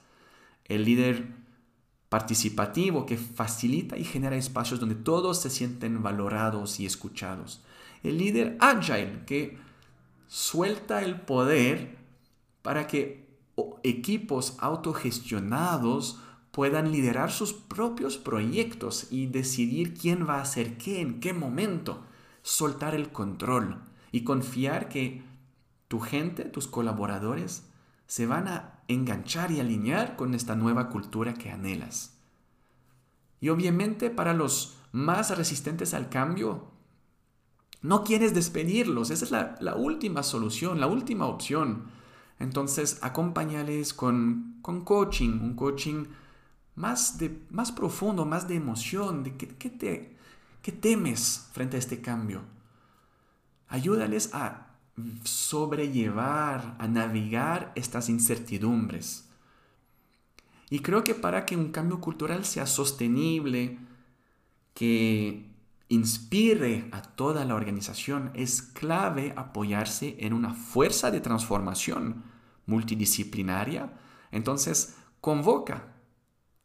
El 0.65 0.85
líder 0.85 1.27
participativo 2.09 3.05
que 3.05 3.17
facilita 3.17 3.97
y 3.97 4.03
genera 4.03 4.35
espacios 4.35 4.79
donde 4.79 4.95
todos 4.95 5.41
se 5.41 5.51
sienten 5.51 6.01
valorados 6.01 6.79
y 6.79 6.87
escuchados. 6.87 7.61
El 8.01 8.17
líder 8.17 8.57
agile 8.59 9.23
que 9.27 9.59
suelta 10.27 11.03
el 11.03 11.21
poder 11.21 11.97
para 12.63 12.87
que 12.87 13.27
equipos 13.83 14.55
autogestionados 14.59 16.19
puedan 16.51 16.91
liderar 16.91 17.31
sus 17.31 17.53
propios 17.53 18.17
proyectos 18.17 19.07
y 19.09 19.27
decidir 19.27 19.93
quién 19.93 20.27
va 20.27 20.35
a 20.35 20.41
hacer 20.41 20.77
qué, 20.77 21.01
en 21.01 21.19
qué 21.19 21.33
momento, 21.33 22.03
soltar 22.41 22.93
el 22.93 23.11
control 23.11 23.81
y 24.11 24.23
confiar 24.23 24.89
que 24.89 25.23
tu 25.87 25.99
gente, 25.99 26.43
tus 26.45 26.67
colaboradores, 26.67 27.67
se 28.07 28.25
van 28.25 28.47
a 28.47 28.81
enganchar 28.89 29.51
y 29.51 29.61
alinear 29.61 30.17
con 30.17 30.33
esta 30.33 30.55
nueva 30.55 30.89
cultura 30.89 31.33
que 31.33 31.49
anhelas. 31.49 32.17
Y 33.39 33.49
obviamente 33.49 34.09
para 34.09 34.33
los 34.33 34.77
más 34.91 35.35
resistentes 35.37 35.93
al 35.93 36.09
cambio, 36.09 36.67
no 37.81 38.03
quieres 38.03 38.33
despedirlos, 38.33 39.09
esa 39.09 39.25
es 39.25 39.31
la, 39.31 39.55
la 39.61 39.75
última 39.75 40.21
solución, 40.23 40.79
la 40.79 40.87
última 40.87 41.25
opción. 41.25 41.85
Entonces, 42.37 42.99
acompáñales 43.01 43.93
con, 43.93 44.57
con 44.61 44.83
coaching, 44.83 45.39
un 45.41 45.55
coaching 45.55 46.05
más, 46.81 47.19
de, 47.19 47.45
más 47.51 47.71
profundo, 47.71 48.25
más 48.25 48.47
de 48.47 48.55
emoción, 48.55 49.23
de 49.23 49.37
qué, 49.37 49.69
te, 49.69 50.17
qué 50.63 50.71
temes 50.71 51.47
frente 51.53 51.77
a 51.77 51.79
este 51.79 52.01
cambio. 52.01 52.41
Ayúdales 53.67 54.33
a 54.33 54.71
sobrellevar, 55.23 56.75
a 56.79 56.87
navegar 56.87 57.71
estas 57.75 58.09
incertidumbres. 58.09 59.29
Y 60.71 60.79
creo 60.79 61.03
que 61.03 61.13
para 61.13 61.45
que 61.45 61.55
un 61.55 61.71
cambio 61.71 62.01
cultural 62.01 62.45
sea 62.45 62.65
sostenible, 62.65 63.77
que 64.73 65.53
inspire 65.87 66.89
a 66.91 67.03
toda 67.03 67.45
la 67.45 67.53
organización, 67.53 68.31
es 68.33 68.63
clave 68.63 69.33
apoyarse 69.35 70.15
en 70.19 70.33
una 70.33 70.55
fuerza 70.55 71.11
de 71.11 71.21
transformación 71.21 72.23
multidisciplinaria. 72.65 73.93
Entonces, 74.31 74.95
convoca 75.19 76.00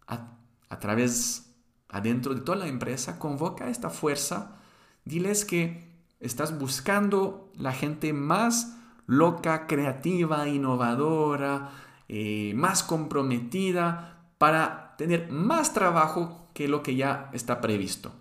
a, 0.06 0.78
través, 0.80 1.54
adentro 1.88 2.34
de 2.34 2.40
toda 2.40 2.58
la 2.58 2.68
empresa, 2.68 3.18
convoca 3.18 3.66
a 3.66 3.70
esta 3.70 3.90
fuerza, 3.90 4.58
diles 5.04 5.44
que 5.44 5.90
estás 6.20 6.58
buscando 6.58 7.52
la 7.56 7.72
gente 7.72 8.12
más 8.12 8.76
loca, 9.06 9.66
creativa, 9.66 10.48
innovadora, 10.48 11.70
eh, 12.08 12.52
más 12.54 12.82
comprometida 12.82 14.30
para 14.38 14.96
tener 14.96 15.30
más 15.30 15.72
trabajo 15.72 16.50
que 16.54 16.68
lo 16.68 16.82
que 16.82 16.96
ya 16.96 17.30
está 17.32 17.60
previsto. 17.60 18.12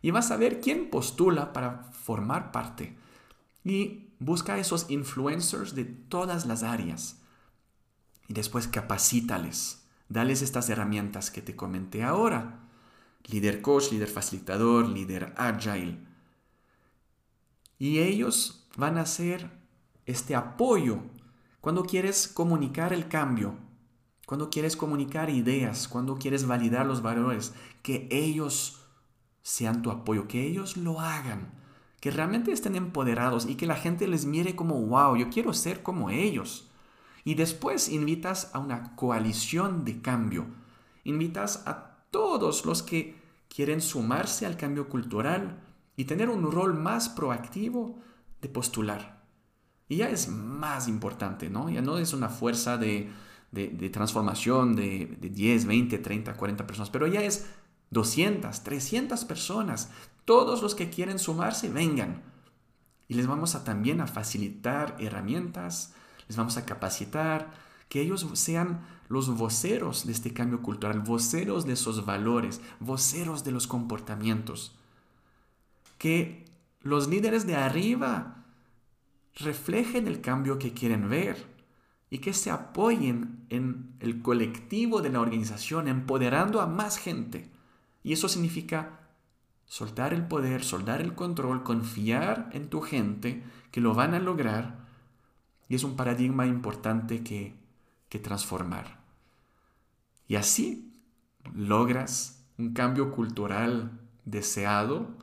Y 0.00 0.10
vas 0.10 0.30
a 0.30 0.36
ver 0.36 0.60
quién 0.60 0.90
postula 0.90 1.52
para 1.52 1.84
formar 1.92 2.50
parte. 2.50 2.96
Y 3.64 4.08
busca 4.18 4.54
a 4.54 4.58
esos 4.58 4.90
influencers 4.90 5.74
de 5.74 5.84
todas 5.84 6.46
las 6.46 6.62
áreas. 6.62 7.20
Y 8.28 8.34
después 8.34 8.66
capacítales. 8.66 9.81
Dales 10.12 10.42
estas 10.42 10.68
herramientas 10.68 11.30
que 11.30 11.40
te 11.40 11.56
comenté 11.56 12.02
ahora. 12.02 12.68
Líder 13.24 13.62
coach, 13.62 13.92
líder 13.92 14.08
facilitador, 14.08 14.86
líder 14.86 15.32
agile. 15.38 15.96
Y 17.78 18.00
ellos 18.00 18.68
van 18.76 18.98
a 18.98 19.06
ser 19.06 19.50
este 20.04 20.34
apoyo 20.34 20.98
cuando 21.62 21.84
quieres 21.84 22.28
comunicar 22.28 22.92
el 22.92 23.08
cambio, 23.08 23.54
cuando 24.26 24.50
quieres 24.50 24.76
comunicar 24.76 25.30
ideas, 25.30 25.88
cuando 25.88 26.18
quieres 26.18 26.46
validar 26.46 26.84
los 26.84 27.00
valores, 27.00 27.54
que 27.82 28.06
ellos 28.10 28.82
sean 29.40 29.80
tu 29.80 29.90
apoyo, 29.90 30.28
que 30.28 30.46
ellos 30.46 30.76
lo 30.76 31.00
hagan, 31.00 31.54
que 32.00 32.10
realmente 32.10 32.52
estén 32.52 32.76
empoderados 32.76 33.46
y 33.46 33.54
que 33.54 33.66
la 33.66 33.76
gente 33.76 34.06
les 34.06 34.26
mire 34.26 34.54
como, 34.56 34.78
wow, 34.82 35.16
yo 35.16 35.30
quiero 35.30 35.54
ser 35.54 35.82
como 35.82 36.10
ellos. 36.10 36.68
Y 37.24 37.34
después 37.34 37.88
invitas 37.88 38.50
a 38.52 38.58
una 38.58 38.96
coalición 38.96 39.84
de 39.84 40.00
cambio, 40.00 40.46
invitas 41.04 41.62
a 41.66 42.04
todos 42.10 42.64
los 42.66 42.82
que 42.82 43.16
quieren 43.48 43.80
sumarse 43.80 44.46
al 44.46 44.56
cambio 44.56 44.88
cultural 44.88 45.60
y 45.96 46.04
tener 46.04 46.28
un 46.28 46.50
rol 46.50 46.74
más 46.74 47.08
proactivo 47.08 47.98
de 48.40 48.48
postular. 48.48 49.22
Y 49.88 49.96
ya 49.96 50.08
es 50.08 50.28
más 50.28 50.88
importante, 50.88 51.50
¿no? 51.50 51.68
Ya 51.68 51.82
no 51.82 51.98
es 51.98 52.12
una 52.12 52.28
fuerza 52.28 52.78
de, 52.78 53.10
transformación 53.92 54.74
de, 54.74 55.16
de 55.20 55.28
10, 55.28 55.66
20, 55.66 55.98
30, 55.98 56.34
40 56.34 56.66
personas, 56.66 56.90
pero 56.90 57.06
ya 57.06 57.22
es 57.22 57.46
200, 57.90 58.62
300 58.64 59.24
personas. 59.26 59.90
Todos 60.24 60.62
los 60.62 60.74
que 60.74 60.88
quieren 60.88 61.18
sumarse, 61.18 61.68
vengan. 61.68 62.22
Y 63.06 63.14
les 63.14 63.26
vamos 63.26 63.52
también 63.64 64.00
a 64.00 64.06
facilitar 64.06 64.96
herramientas, 64.98 65.94
les 66.32 66.38
vamos 66.38 66.56
a 66.56 66.64
capacitar, 66.64 67.52
que 67.90 68.00
ellos 68.00 68.26
sean 68.32 68.80
los 69.08 69.28
voceros 69.36 70.06
de 70.06 70.12
este 70.12 70.32
cambio 70.32 70.62
cultural, 70.62 71.00
voceros 71.00 71.66
de 71.66 71.74
esos 71.74 72.06
valores, 72.06 72.62
voceros 72.80 73.44
de 73.44 73.52
los 73.52 73.66
comportamientos. 73.66 74.74
Que 75.98 76.46
los 76.80 77.08
líderes 77.08 77.46
de 77.46 77.56
arriba 77.56 78.46
reflejen 79.34 80.08
el 80.08 80.22
cambio 80.22 80.58
que 80.58 80.72
quieren 80.72 81.10
ver 81.10 81.36
y 82.08 82.18
que 82.18 82.32
se 82.32 82.50
apoyen 82.50 83.44
en 83.50 83.94
el 84.00 84.22
colectivo 84.22 85.02
de 85.02 85.10
la 85.10 85.20
organización, 85.20 85.86
empoderando 85.86 86.62
a 86.62 86.66
más 86.66 86.96
gente. 86.96 87.50
Y 88.02 88.14
eso 88.14 88.26
significa 88.26 89.00
soltar 89.66 90.14
el 90.14 90.26
poder, 90.26 90.64
soltar 90.64 91.02
el 91.02 91.14
control, 91.14 91.62
confiar 91.62 92.48
en 92.54 92.70
tu 92.70 92.80
gente, 92.80 93.42
que 93.70 93.82
lo 93.82 93.92
van 93.92 94.14
a 94.14 94.18
lograr. 94.18 94.81
Y 95.72 95.74
es 95.74 95.84
un 95.84 95.96
paradigma 95.96 96.44
importante 96.44 97.24
que, 97.24 97.54
que 98.10 98.18
transformar. 98.18 99.00
Y 100.28 100.36
así 100.36 100.92
logras 101.54 102.44
un 102.58 102.74
cambio 102.74 103.10
cultural 103.10 103.98
deseado 104.26 105.16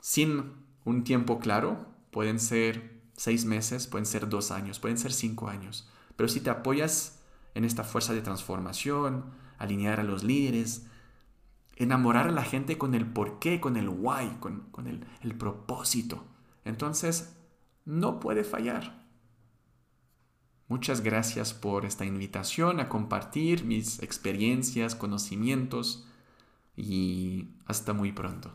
sin 0.00 0.54
un 0.86 1.04
tiempo 1.04 1.38
claro. 1.38 1.86
Pueden 2.12 2.40
ser 2.40 3.02
seis 3.12 3.44
meses, 3.44 3.88
pueden 3.88 4.06
ser 4.06 4.30
dos 4.30 4.50
años, 4.50 4.78
pueden 4.78 4.96
ser 4.96 5.12
cinco 5.12 5.48
años. 5.48 5.86
Pero 6.16 6.30
si 6.30 6.40
te 6.40 6.48
apoyas 6.48 7.20
en 7.52 7.66
esta 7.66 7.84
fuerza 7.84 8.14
de 8.14 8.22
transformación, 8.22 9.26
alinear 9.58 10.00
a 10.00 10.04
los 10.04 10.24
líderes, 10.24 10.86
enamorar 11.76 12.28
a 12.28 12.32
la 12.32 12.42
gente 12.42 12.78
con 12.78 12.94
el 12.94 13.04
porqué, 13.04 13.60
con 13.60 13.76
el 13.76 13.90
why, 13.90 14.38
con, 14.40 14.86
el, 14.86 15.06
el 15.20 15.34
propósito. 15.36 16.24
Entonces, 16.64 17.36
no 17.84 18.20
puede 18.20 18.44
fallar. 18.44 19.04
Muchas 20.68 21.02
gracias 21.02 21.52
por 21.52 21.84
esta 21.84 22.04
invitación 22.04 22.80
a 22.80 22.88
compartir 22.88 23.64
mis 23.64 24.02
experiencias, 24.02 24.94
conocimientos 24.94 26.06
y 26.76 27.48
hasta 27.66 27.92
muy 27.92 28.12
pronto. 28.12 28.52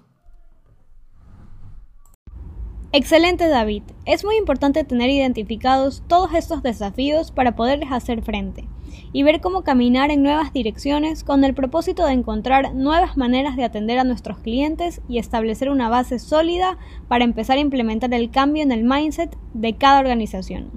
Excelente 2.92 3.48
David. 3.48 3.84
Es 4.06 4.26
muy 4.26 4.36
importante 4.38 4.84
tener 4.84 5.12
identificados 5.12 6.04
todos 6.08 6.34
estos 6.34 6.64
desafíos 6.64 7.32
para 7.32 7.56
poderles 7.56 7.92
hacer 7.92 8.24
frente 8.24 8.68
y 9.12 9.24
ver 9.24 9.42
cómo 9.42 9.64
caminar 9.64 10.12
en 10.12 10.24
nuevas 10.24 10.54
direcciones 10.54 11.24
con 11.24 11.44
el 11.44 11.54
propósito 11.54 12.06
de 12.06 12.14
encontrar 12.14 12.74
nuevas 12.76 13.18
maneras 13.18 13.56
de 13.56 13.64
atender 13.64 14.00
a 14.00 14.04
nuestros 14.04 14.40
clientes 14.40 15.02
y 15.08 15.18
establecer 15.18 15.70
una 15.70 15.90
base 15.90 16.20
sólida 16.20 16.78
para 17.08 17.24
empezar 17.24 17.58
a 17.58 17.62
implementar 17.62 18.14
el 18.14 18.30
cambio 18.32 18.64
en 18.64 18.72
el 18.72 18.84
mindset 18.84 19.36
de 19.54 19.76
cada 19.76 20.00
organización. 20.00 20.72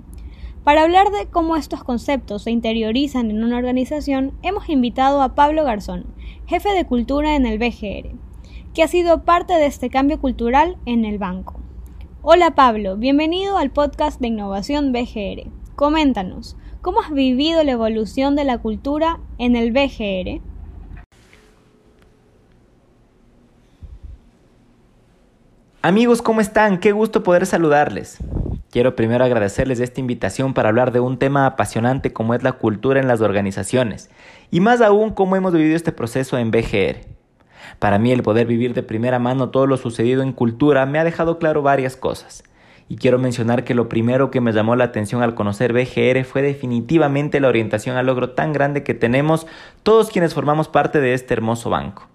Para 0.65 0.83
hablar 0.83 1.11
de 1.11 1.27
cómo 1.27 1.57
estos 1.57 1.83
conceptos 1.83 2.45
se 2.45 2.53
interiorizan 2.53 3.31
en 3.31 3.43
una 3.43 3.59
organización, 3.59 4.33
hemos 4.43 4.69
invitado 4.69 5.21
a 5.21 5.35
Pablo 5.35 5.65
Garzón, 5.65 6.07
jefe 6.47 6.69
de 6.69 6.87
cultura 6.87 7.35
en 7.35 7.47
el 7.47 7.59
BGR, 7.59 8.15
que 8.73 8.83
ha 8.85 8.89
sido 8.89 9.25
parte 9.25 9.55
de 9.55 9.67
este 9.67 9.91
cambio 9.91 10.21
cultural 10.21 10.77
en 10.87 11.05
el 11.05 11.19
banco. 11.19 11.59
Hola 12.23 12.55
Pablo, 12.55 12.97
bienvenido 12.97 13.59
al 13.59 13.73
podcast 13.73 14.21
de 14.21 14.29
innovación 14.29 14.93
BGR. 14.93 15.51
Coméntanos, 15.75 16.57
¿cómo 16.83 17.01
has 17.01 17.11
vivido 17.11 17.63
la 17.63 17.73
evolución 17.73 18.35
de 18.37 18.45
la 18.45 18.59
cultura 18.59 19.21
en 19.39 19.55
el 19.57 19.71
BGR? 19.71 20.43
Amigos, 25.81 26.23
¿cómo 26.23 26.41
están? 26.41 26.79
Qué 26.79 26.93
gusto 26.93 27.23
poder 27.23 27.47
saludarles. 27.47 28.19
Quiero 28.71 28.97
primero 28.97 29.25
agradecerles 29.25 29.81
esta 29.81 30.01
invitación 30.01 30.55
para 30.55 30.69
hablar 30.69 30.93
de 30.93 31.01
un 31.01 31.19
tema 31.19 31.47
apasionante 31.47 32.13
como 32.13 32.35
es 32.35 32.43
la 32.43 32.53
cultura 32.53 33.01
en 33.01 33.09
las 33.09 33.21
organizaciones, 33.21 34.11
y 34.51 34.61
más 34.61 34.81
aún 34.81 35.11
cómo 35.11 35.37
hemos 35.37 35.53
vivido 35.53 35.77
este 35.77 35.93
proceso 35.93 36.39
en 36.39 36.51
BGR. 36.51 37.07
Para 37.79 37.99
mí 37.99 38.13
el 38.13 38.23
poder 38.23 38.47
vivir 38.47 38.75
de 38.75 38.83
primera 38.83 39.19
mano 39.19 39.51
todo 39.51 39.67
lo 39.67 39.77
sucedido 39.77 40.23
en 40.23 40.33
cultura 40.33 40.87
me 40.87 40.99
ha 40.99 41.05
dejado 41.05 41.39
claro 41.39 41.63
varias 41.63 41.97
cosas. 41.97 42.45
Y 42.89 42.97
quiero 42.97 43.19
mencionar 43.19 43.65
que 43.65 43.75
lo 43.75 43.89
primero 43.89 44.31
que 44.31 44.41
me 44.41 44.53
llamó 44.53 44.77
la 44.77 44.85
atención 44.85 45.23
al 45.23 45.35
conocer 45.35 45.73
BGR 45.73 46.25
fue 46.25 46.43
definitivamente 46.43 47.41
la 47.41 47.49
orientación 47.49 47.97
al 47.97 48.07
logro 48.07 48.31
tan 48.31 48.53
grande 48.53 48.83
que 48.83 48.95
tenemos 48.95 49.47
todos 49.83 50.11
quienes 50.11 50.35
formamos 50.35 50.69
parte 50.69 51.01
de 51.01 51.15
este 51.15 51.35
hermoso 51.35 51.71
banco. 51.71 52.09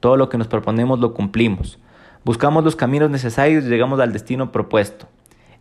Todo 0.00 0.16
lo 0.16 0.28
que 0.28 0.38
nos 0.38 0.48
proponemos 0.48 1.00
lo 1.00 1.14
cumplimos. 1.14 1.78
Buscamos 2.24 2.64
los 2.64 2.76
caminos 2.76 3.10
necesarios 3.10 3.64
y 3.64 3.68
llegamos 3.68 4.00
al 4.00 4.12
destino 4.12 4.52
propuesto. 4.52 5.06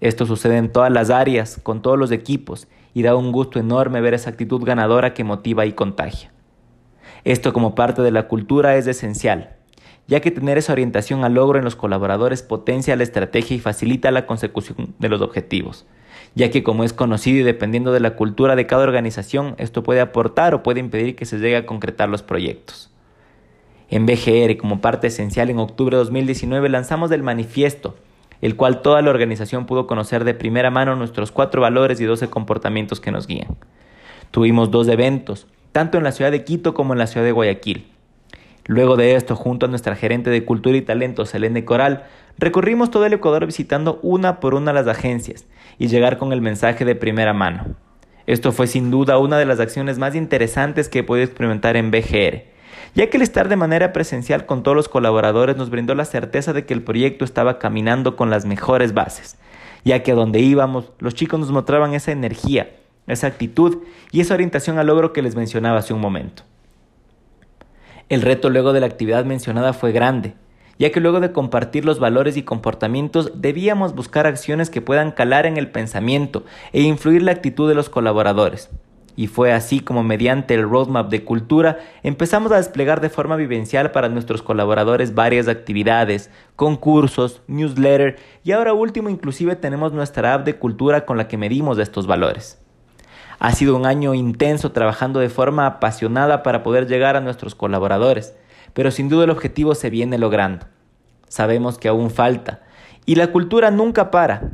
Esto 0.02 0.26
sucede 0.26 0.58
en 0.58 0.72
todas 0.72 0.92
las 0.92 1.10
áreas, 1.10 1.60
con 1.62 1.82
todos 1.82 1.98
los 1.98 2.12
equipos, 2.12 2.68
y 2.94 3.04
da 3.04 3.16
un 3.16 3.32
gusto 3.32 3.60
enorme 3.60 4.02
ver 4.02 4.14
esa 4.14 4.30
actitud 4.30 4.64
ganadora 4.64 5.14
que 5.14 5.24
motiva 5.24 5.66
y 5.66 5.74
contagia. 5.74 6.32
Esto 7.24 7.54
como 7.54 7.76
parte 7.76 8.02
de 8.02 8.12
la 8.12 8.28
cultura 8.28 8.76
es 8.78 8.88
esencial, 8.88 9.55
ya 10.08 10.20
que 10.20 10.32
tener 10.32 10.58
esa 10.58 10.74
orientación 10.74 11.24
al 11.24 11.34
logro 11.34 11.58
en 11.58 11.66
los 11.66 11.76
colaboradores 11.76 12.44
potencia 12.44 12.96
la 12.96 13.04
estrategia 13.04 13.56
y 13.56 13.60
facilita 13.60 14.12
la 14.12 14.26
consecución 14.26 14.94
de 15.00 15.10
los 15.10 15.22
objetivos, 15.22 15.86
ya 16.36 16.52
que 16.52 16.64
como 16.64 16.84
es 16.84 16.94
conocido 16.94 17.40
y 17.40 17.44
dependiendo 17.44 17.92
de 17.92 18.00
la 18.00 18.16
cultura 18.16 18.56
de 18.56 18.68
cada 18.68 18.84
organización, 18.84 19.56
esto 19.58 19.84
puede 19.84 20.02
aportar 20.02 20.54
o 20.54 20.64
puede 20.64 20.80
impedir 20.80 21.16
que 21.16 21.26
se 21.26 21.40
llegue 21.40 21.58
a 21.58 21.66
concretar 21.66 22.10
los 22.10 22.24
proyectos. 22.24 22.92
En 23.90 24.06
BGR, 24.06 24.58
como 24.58 24.82
parte 24.82 25.08
esencial, 25.08 25.50
en 25.50 25.60
octubre 25.60 25.96
de 25.96 26.04
2019 26.04 26.70
lanzamos 26.70 27.12
el 27.12 27.24
manifiesto, 27.24 27.96
el 28.42 28.56
cual 28.56 28.82
toda 28.82 29.02
la 29.02 29.10
organización 29.10 29.66
pudo 29.66 29.88
conocer 29.88 30.24
de 30.24 30.34
primera 30.34 30.70
mano 30.70 30.96
nuestros 30.96 31.32
cuatro 31.32 31.62
valores 31.62 32.00
y 32.02 32.06
doce 32.06 32.30
comportamientos 32.30 33.00
que 33.00 33.12
nos 33.12 33.28
guían. 33.28 33.56
Tuvimos 34.32 34.72
dos 34.72 34.88
eventos, 34.88 35.48
tanto 35.72 35.98
en 35.98 36.04
la 36.04 36.12
ciudad 36.12 36.32
de 36.32 36.44
Quito 36.44 36.74
como 36.74 36.94
en 36.94 37.00
la 37.00 37.08
ciudad 37.08 37.26
de 37.26 37.32
Guayaquil. 37.32 37.95
Luego 38.68 38.96
de 38.96 39.16
esto, 39.16 39.36
junto 39.36 39.68
a 39.68 39.70
nuestra 39.70 39.96
gerente 39.96 40.32
de 40.32 40.44
Cultura 40.44 40.76
y 40.76 40.82
Talento, 40.82 41.26
Selene 41.28 41.66
Coral, 41.66 42.06
recorrimos 42.40 42.90
todo 42.90 43.06
el 43.06 43.14
Ecuador 43.14 43.46
visitando 43.46 44.00
una 44.02 44.40
por 44.40 44.56
una 44.56 44.74
las 44.74 44.88
agencias 44.88 45.46
y 45.78 45.88
llegar 45.88 46.18
con 46.18 46.34
el 46.34 46.42
mensaje 46.42 46.84
de 46.84 46.96
primera 46.96 47.34
mano. 47.34 47.76
Esto 48.26 48.52
fue 48.52 48.66
sin 48.66 48.90
duda 48.90 49.20
una 49.20 49.38
de 49.38 49.46
las 49.46 49.60
acciones 49.60 50.00
más 50.00 50.16
interesantes 50.16 50.90
que 50.90 51.00
he 51.00 51.04
podido 51.04 51.26
experimentar 51.26 51.78
en 51.78 51.92
BGR, 51.92 52.44
ya 52.96 53.08
que 53.08 53.18
el 53.18 53.24
estar 53.24 53.50
de 53.50 53.56
manera 53.56 53.94
presencial 53.94 54.48
con 54.48 54.64
todos 54.64 54.76
los 54.76 54.90
colaboradores 54.90 55.58
nos 55.58 55.70
brindó 55.70 55.94
la 55.94 56.06
certeza 56.06 56.52
de 56.52 56.66
que 56.66 56.74
el 56.74 56.82
proyecto 56.82 57.24
estaba 57.24 57.60
caminando 57.60 58.16
con 58.16 58.32
las 58.32 58.46
mejores 58.46 58.96
bases, 58.96 59.38
ya 59.84 60.02
que 60.02 60.14
a 60.14 60.16
donde 60.16 60.40
íbamos 60.40 60.92
los 60.98 61.14
chicos 61.14 61.40
nos 61.40 61.52
mostraban 61.52 61.94
esa 61.94 62.12
energía, 62.12 62.72
esa 63.06 63.28
actitud 63.28 63.84
y 64.12 64.22
esa 64.22 64.34
orientación 64.34 64.80
al 64.80 64.88
logro 64.88 65.14
que 65.14 65.22
les 65.22 65.36
mencionaba 65.36 65.78
hace 65.78 65.94
un 65.94 66.02
momento. 66.02 66.42
El 68.08 68.22
reto 68.22 68.52
luego 68.52 68.72
de 68.72 68.82
la 68.82 68.86
actividad 68.86 69.26
mencionada 69.26 69.74
fue 69.74 69.92
grande, 69.92 70.36
ya 70.78 70.92
que 70.92 71.00
luego 71.00 71.22
de 71.22 71.32
compartir 71.32 71.86
los 71.86 72.00
valores 72.00 72.38
y 72.38 72.44
comportamientos 72.44 73.32
debíamos 73.34 73.96
buscar 73.96 74.28
acciones 74.28 74.70
que 74.70 74.80
puedan 74.80 75.12
calar 75.12 75.48
en 75.48 75.58
el 75.58 75.72
pensamiento 75.72 76.44
e 76.72 76.84
influir 76.84 77.24
la 77.24 77.32
actitud 77.32 77.68
de 77.68 77.74
los 77.74 77.90
colaboradores. 77.90 78.70
Y 79.16 79.26
fue 79.26 79.54
así 79.54 79.80
como 79.80 80.04
mediante 80.04 80.54
el 80.54 80.70
roadmap 80.70 81.10
de 81.10 81.24
cultura 81.24 81.80
empezamos 82.04 82.52
a 82.52 82.58
desplegar 82.58 83.02
de 83.02 83.10
forma 83.10 83.38
vivencial 83.38 83.90
para 83.90 84.10
nuestros 84.10 84.44
colaboradores 84.44 85.16
varias 85.16 85.48
actividades, 85.48 86.30
concursos, 86.56 87.42
newsletter 87.48 88.18
y 88.44 88.52
ahora 88.52 88.74
último 88.74 89.10
inclusive 89.10 89.56
tenemos 89.56 89.94
nuestra 89.94 90.36
app 90.36 90.46
de 90.46 90.58
cultura 90.58 91.06
con 91.06 91.18
la 91.18 91.28
que 91.28 91.38
medimos 91.38 91.80
estos 91.80 92.06
valores. 92.06 92.60
Ha 93.40 93.52
sido 93.52 93.76
un 93.76 93.86
año 93.86 94.14
intenso 94.14 94.72
trabajando 94.72 95.20
de 95.20 95.30
forma 95.30 95.66
apasionada 95.66 96.44
para 96.44 96.64
poder 96.64 96.88
llegar 96.88 97.16
a 97.16 97.22
nuestros 97.22 97.56
colaboradores, 97.56 98.36
pero 98.74 98.92
sin 98.92 99.10
duda 99.10 99.26
el 99.26 99.30
objetivo 99.30 99.76
se 99.76 99.90
viene 99.90 100.18
logrando. 100.18 100.66
Sabemos 101.28 101.78
que 101.78 101.88
aún 101.88 102.12
falta, 102.12 102.62
y 103.06 103.16
la 103.16 103.32
cultura 103.32 103.72
nunca 103.72 104.12
para. 104.12 104.52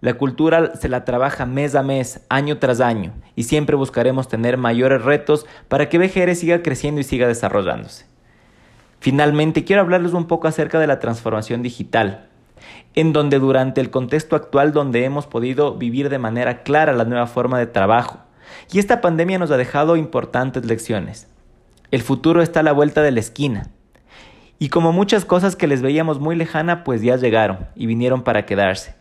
La 0.00 0.14
cultura 0.14 0.74
se 0.74 0.88
la 0.88 1.04
trabaja 1.04 1.46
mes 1.46 1.74
a 1.74 1.82
mes, 1.82 2.26
año 2.28 2.58
tras 2.58 2.80
año, 2.80 3.12
y 3.36 3.44
siempre 3.44 3.76
buscaremos 3.76 4.28
tener 4.28 4.56
mayores 4.56 5.02
retos 5.02 5.46
para 5.68 5.88
que 5.88 5.98
BGR 5.98 6.34
siga 6.34 6.62
creciendo 6.62 7.00
y 7.00 7.04
siga 7.04 7.28
desarrollándose. 7.28 8.06
Finalmente, 8.98 9.64
quiero 9.64 9.82
hablarles 9.82 10.12
un 10.12 10.26
poco 10.26 10.48
acerca 10.48 10.78
de 10.78 10.86
la 10.86 10.98
transformación 10.98 11.62
digital, 11.62 12.28
en 12.94 13.12
donde 13.12 13.38
durante 13.38 13.80
el 13.80 13.90
contexto 13.90 14.36
actual 14.36 14.72
donde 14.72 15.04
hemos 15.04 15.26
podido 15.26 15.76
vivir 15.76 16.08
de 16.08 16.18
manera 16.18 16.62
clara 16.62 16.92
la 16.92 17.04
nueva 17.04 17.26
forma 17.26 17.58
de 17.58 17.66
trabajo. 17.66 18.20
Y 18.70 18.78
esta 18.78 19.00
pandemia 19.00 19.38
nos 19.38 19.50
ha 19.50 19.56
dejado 19.56 19.96
importantes 19.96 20.64
lecciones. 20.64 21.28
El 21.90 22.02
futuro 22.02 22.42
está 22.42 22.60
a 22.60 22.62
la 22.62 22.72
vuelta 22.72 23.02
de 23.02 23.10
la 23.10 23.20
esquina. 23.20 23.70
Y 24.58 24.68
como 24.68 24.92
muchas 24.92 25.24
cosas 25.24 25.56
que 25.56 25.66
les 25.66 25.82
veíamos 25.82 26.20
muy 26.20 26.36
lejana, 26.36 26.84
pues 26.84 27.02
ya 27.02 27.16
llegaron 27.16 27.66
y 27.74 27.86
vinieron 27.86 28.22
para 28.22 28.46
quedarse. 28.46 28.94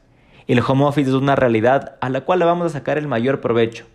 El 0.47 0.59
home 0.59 0.85
office 0.85 1.09
es 1.09 1.15
una 1.15 1.35
realidad 1.35 1.95
a 2.01 2.09
la 2.09 2.21
cual 2.21 2.39
le 2.39 2.45
vamos 2.45 2.65
a 2.65 2.77
sacar 2.77 2.97
el 2.97 3.07
mayor 3.07 3.41
provecho. 3.41 3.85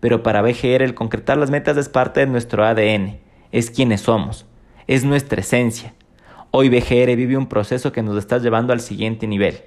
Pero 0.00 0.22
para 0.22 0.42
BGR 0.42 0.82
el 0.82 0.94
concretar 0.94 1.38
las 1.38 1.50
metas 1.50 1.76
es 1.76 1.88
parte 1.88 2.20
de 2.20 2.26
nuestro 2.26 2.64
ADN, 2.64 3.20
es 3.52 3.70
quienes 3.70 4.00
somos, 4.00 4.46
es 4.88 5.04
nuestra 5.04 5.40
esencia. 5.40 5.94
Hoy 6.54 6.68
BGR 6.68 7.16
vive 7.16 7.38
un 7.38 7.46
proceso 7.46 7.92
que 7.92 8.02
nos 8.02 8.18
está 8.18 8.36
llevando 8.36 8.74
al 8.74 8.80
siguiente 8.80 9.26
nivel. 9.26 9.62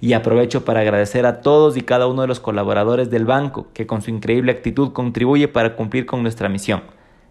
Y 0.00 0.12
aprovecho 0.12 0.64
para 0.64 0.80
agradecer 0.80 1.24
a 1.24 1.40
todos 1.40 1.76
y 1.76 1.82
cada 1.82 2.08
uno 2.08 2.22
de 2.22 2.26
los 2.26 2.40
colaboradores 2.40 3.10
del 3.10 3.24
banco 3.24 3.68
que 3.72 3.86
con 3.86 4.02
su 4.02 4.10
increíble 4.10 4.50
actitud 4.50 4.92
contribuye 4.92 5.46
para 5.46 5.76
cumplir 5.76 6.04
con 6.04 6.22
nuestra 6.22 6.48
misión, 6.48 6.82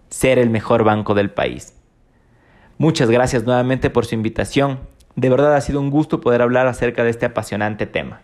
ser 0.07 0.39
el 0.39 0.49
mejor 0.49 0.85
banco 0.85 1.13
del 1.13 1.29
país. 1.29 1.77
Muchas 2.77 3.09
gracias 3.11 3.43
nuevamente 3.43 3.89
por 3.89 4.05
su 4.05 4.15
invitación. 4.15 4.79
De 5.17 5.29
verdad 5.29 5.57
ha 5.57 5.61
sido 5.61 5.81
un 5.81 5.89
gusto 5.89 6.21
poder 6.21 6.41
hablar 6.41 6.65
acerca 6.65 7.03
de 7.03 7.09
este 7.09 7.25
apasionante 7.25 7.87
tema. 7.87 8.21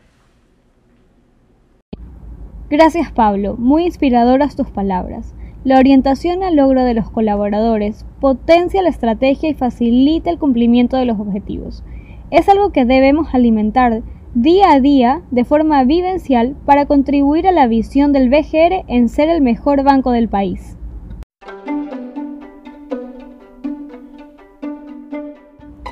Gracias 2.70 3.12
Pablo, 3.12 3.58
muy 3.58 3.84
inspiradoras 3.84 4.56
tus 4.56 4.70
palabras. 4.70 5.34
La 5.63 5.78
orientación 5.78 6.41
al 6.41 6.56
logro 6.56 6.84
de 6.84 6.95
los 6.95 7.12
colaboradores 7.12 8.04
potencia 8.19 8.82
la 8.82 8.89
estrategia 8.89 9.47
y 9.47 9.54
facilita 9.54 10.32
el 10.32 10.39
cumplimiento 10.39 10.97
de 10.97 11.06
los 11.06 11.19
objetivos. 11.19 11.84
Es 12.32 12.50
algo 12.50 12.71
que 12.71 12.84
debemos 12.84 13.36
alimentar 13.36 14.02
día 14.34 14.71
a 14.71 14.80
día 14.80 15.21
de 15.30 15.43
forma 15.43 15.84
vivencial 15.84 16.56
para 16.65 16.88
contribuir 16.88 17.47
a 17.47 17.52
la 17.52 17.67
visión 17.67 18.12
del 18.12 18.30
BGR 18.30 18.86
en 18.88 19.08
ser 19.08 19.30
el 19.30 19.41
mejor 19.41 19.84
banco 19.84 20.10
del 20.10 20.30
país. 20.30 20.78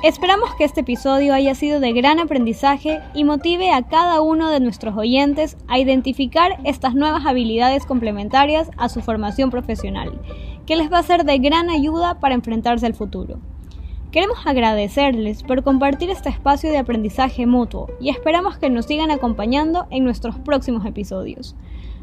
Esperamos 0.02 0.54
que 0.54 0.64
este 0.64 0.80
episodio 0.80 1.34
haya 1.34 1.54
sido 1.54 1.78
de 1.78 1.92
gran 1.92 2.20
aprendizaje 2.20 3.00
y 3.12 3.24
motive 3.24 3.70
a 3.70 3.82
cada 3.82 4.22
uno 4.22 4.48
de 4.48 4.58
nuestros 4.58 4.96
oyentes 4.96 5.58
a 5.68 5.78
identificar 5.78 6.58
estas 6.64 6.94
nuevas 6.94 7.26
habilidades 7.26 7.84
complementarias 7.84 8.70
a 8.78 8.88
su 8.88 9.02
formación 9.02 9.50
profesional, 9.50 10.18
que 10.64 10.76
les 10.76 10.90
va 10.90 11.00
a 11.00 11.02
ser 11.02 11.24
de 11.24 11.36
gran 11.38 11.68
ayuda 11.68 12.18
para 12.18 12.34
enfrentarse 12.34 12.86
al 12.86 12.94
futuro. 12.94 13.40
Queremos 14.10 14.38
agradecerles 14.46 15.42
por 15.42 15.62
compartir 15.62 16.08
este 16.08 16.30
espacio 16.30 16.70
de 16.70 16.78
aprendizaje 16.78 17.44
mutuo 17.44 17.90
y 18.00 18.08
esperamos 18.08 18.56
que 18.56 18.70
nos 18.70 18.86
sigan 18.86 19.10
acompañando 19.10 19.86
en 19.90 20.04
nuestros 20.04 20.38
próximos 20.38 20.86
episodios. 20.86 21.54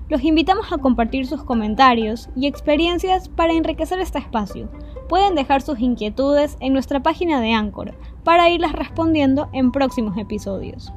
Los 0.10 0.24
invitamos 0.24 0.72
a 0.72 0.78
compartir 0.78 1.28
sus 1.28 1.44
comentarios 1.44 2.30
y 2.36 2.48
experiencias 2.48 3.28
para 3.28 3.54
enriquecer 3.54 4.00
este 4.00 4.20
espacio 4.20 4.70
pueden 5.08 5.36
dejar 5.36 5.62
sus 5.62 5.80
inquietudes 5.80 6.58
en 6.60 6.74
nuestra 6.74 7.02
página 7.02 7.42
de 7.42 7.54
Anchor 7.54 7.96
para 8.24 8.50
irlas 8.50 8.74
respondiendo 8.74 9.50
en 9.54 9.72
próximos 9.72 10.18
episodios. 10.18 10.94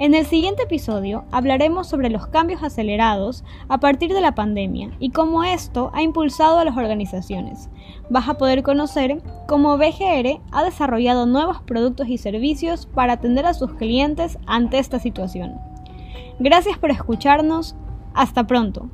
En 0.00 0.14
el 0.14 0.26
siguiente 0.26 0.64
episodio 0.64 1.24
hablaremos 1.30 1.86
sobre 1.88 2.10
los 2.10 2.26
cambios 2.26 2.64
acelerados 2.64 3.44
a 3.68 3.78
partir 3.78 4.12
de 4.12 4.20
la 4.20 4.34
pandemia 4.34 4.90
y 4.98 5.10
cómo 5.10 5.44
esto 5.44 5.90
ha 5.94 6.02
impulsado 6.02 6.58
a 6.58 6.64
las 6.64 6.76
organizaciones. 6.76 7.70
Vas 8.10 8.28
a 8.28 8.34
poder 8.34 8.64
conocer 8.64 9.22
cómo 9.46 9.78
BGR 9.78 10.40
ha 10.50 10.64
desarrollado 10.64 11.26
nuevos 11.26 11.62
productos 11.62 12.08
y 12.08 12.18
servicios 12.18 12.86
para 12.86 13.14
atender 13.14 13.46
a 13.46 13.54
sus 13.54 13.72
clientes 13.74 14.36
ante 14.46 14.80
esta 14.80 14.98
situación. 14.98 15.60
Gracias 16.40 16.76
por 16.76 16.90
escucharnos. 16.90 17.76
Hasta 18.14 18.46
pronto. 18.46 18.88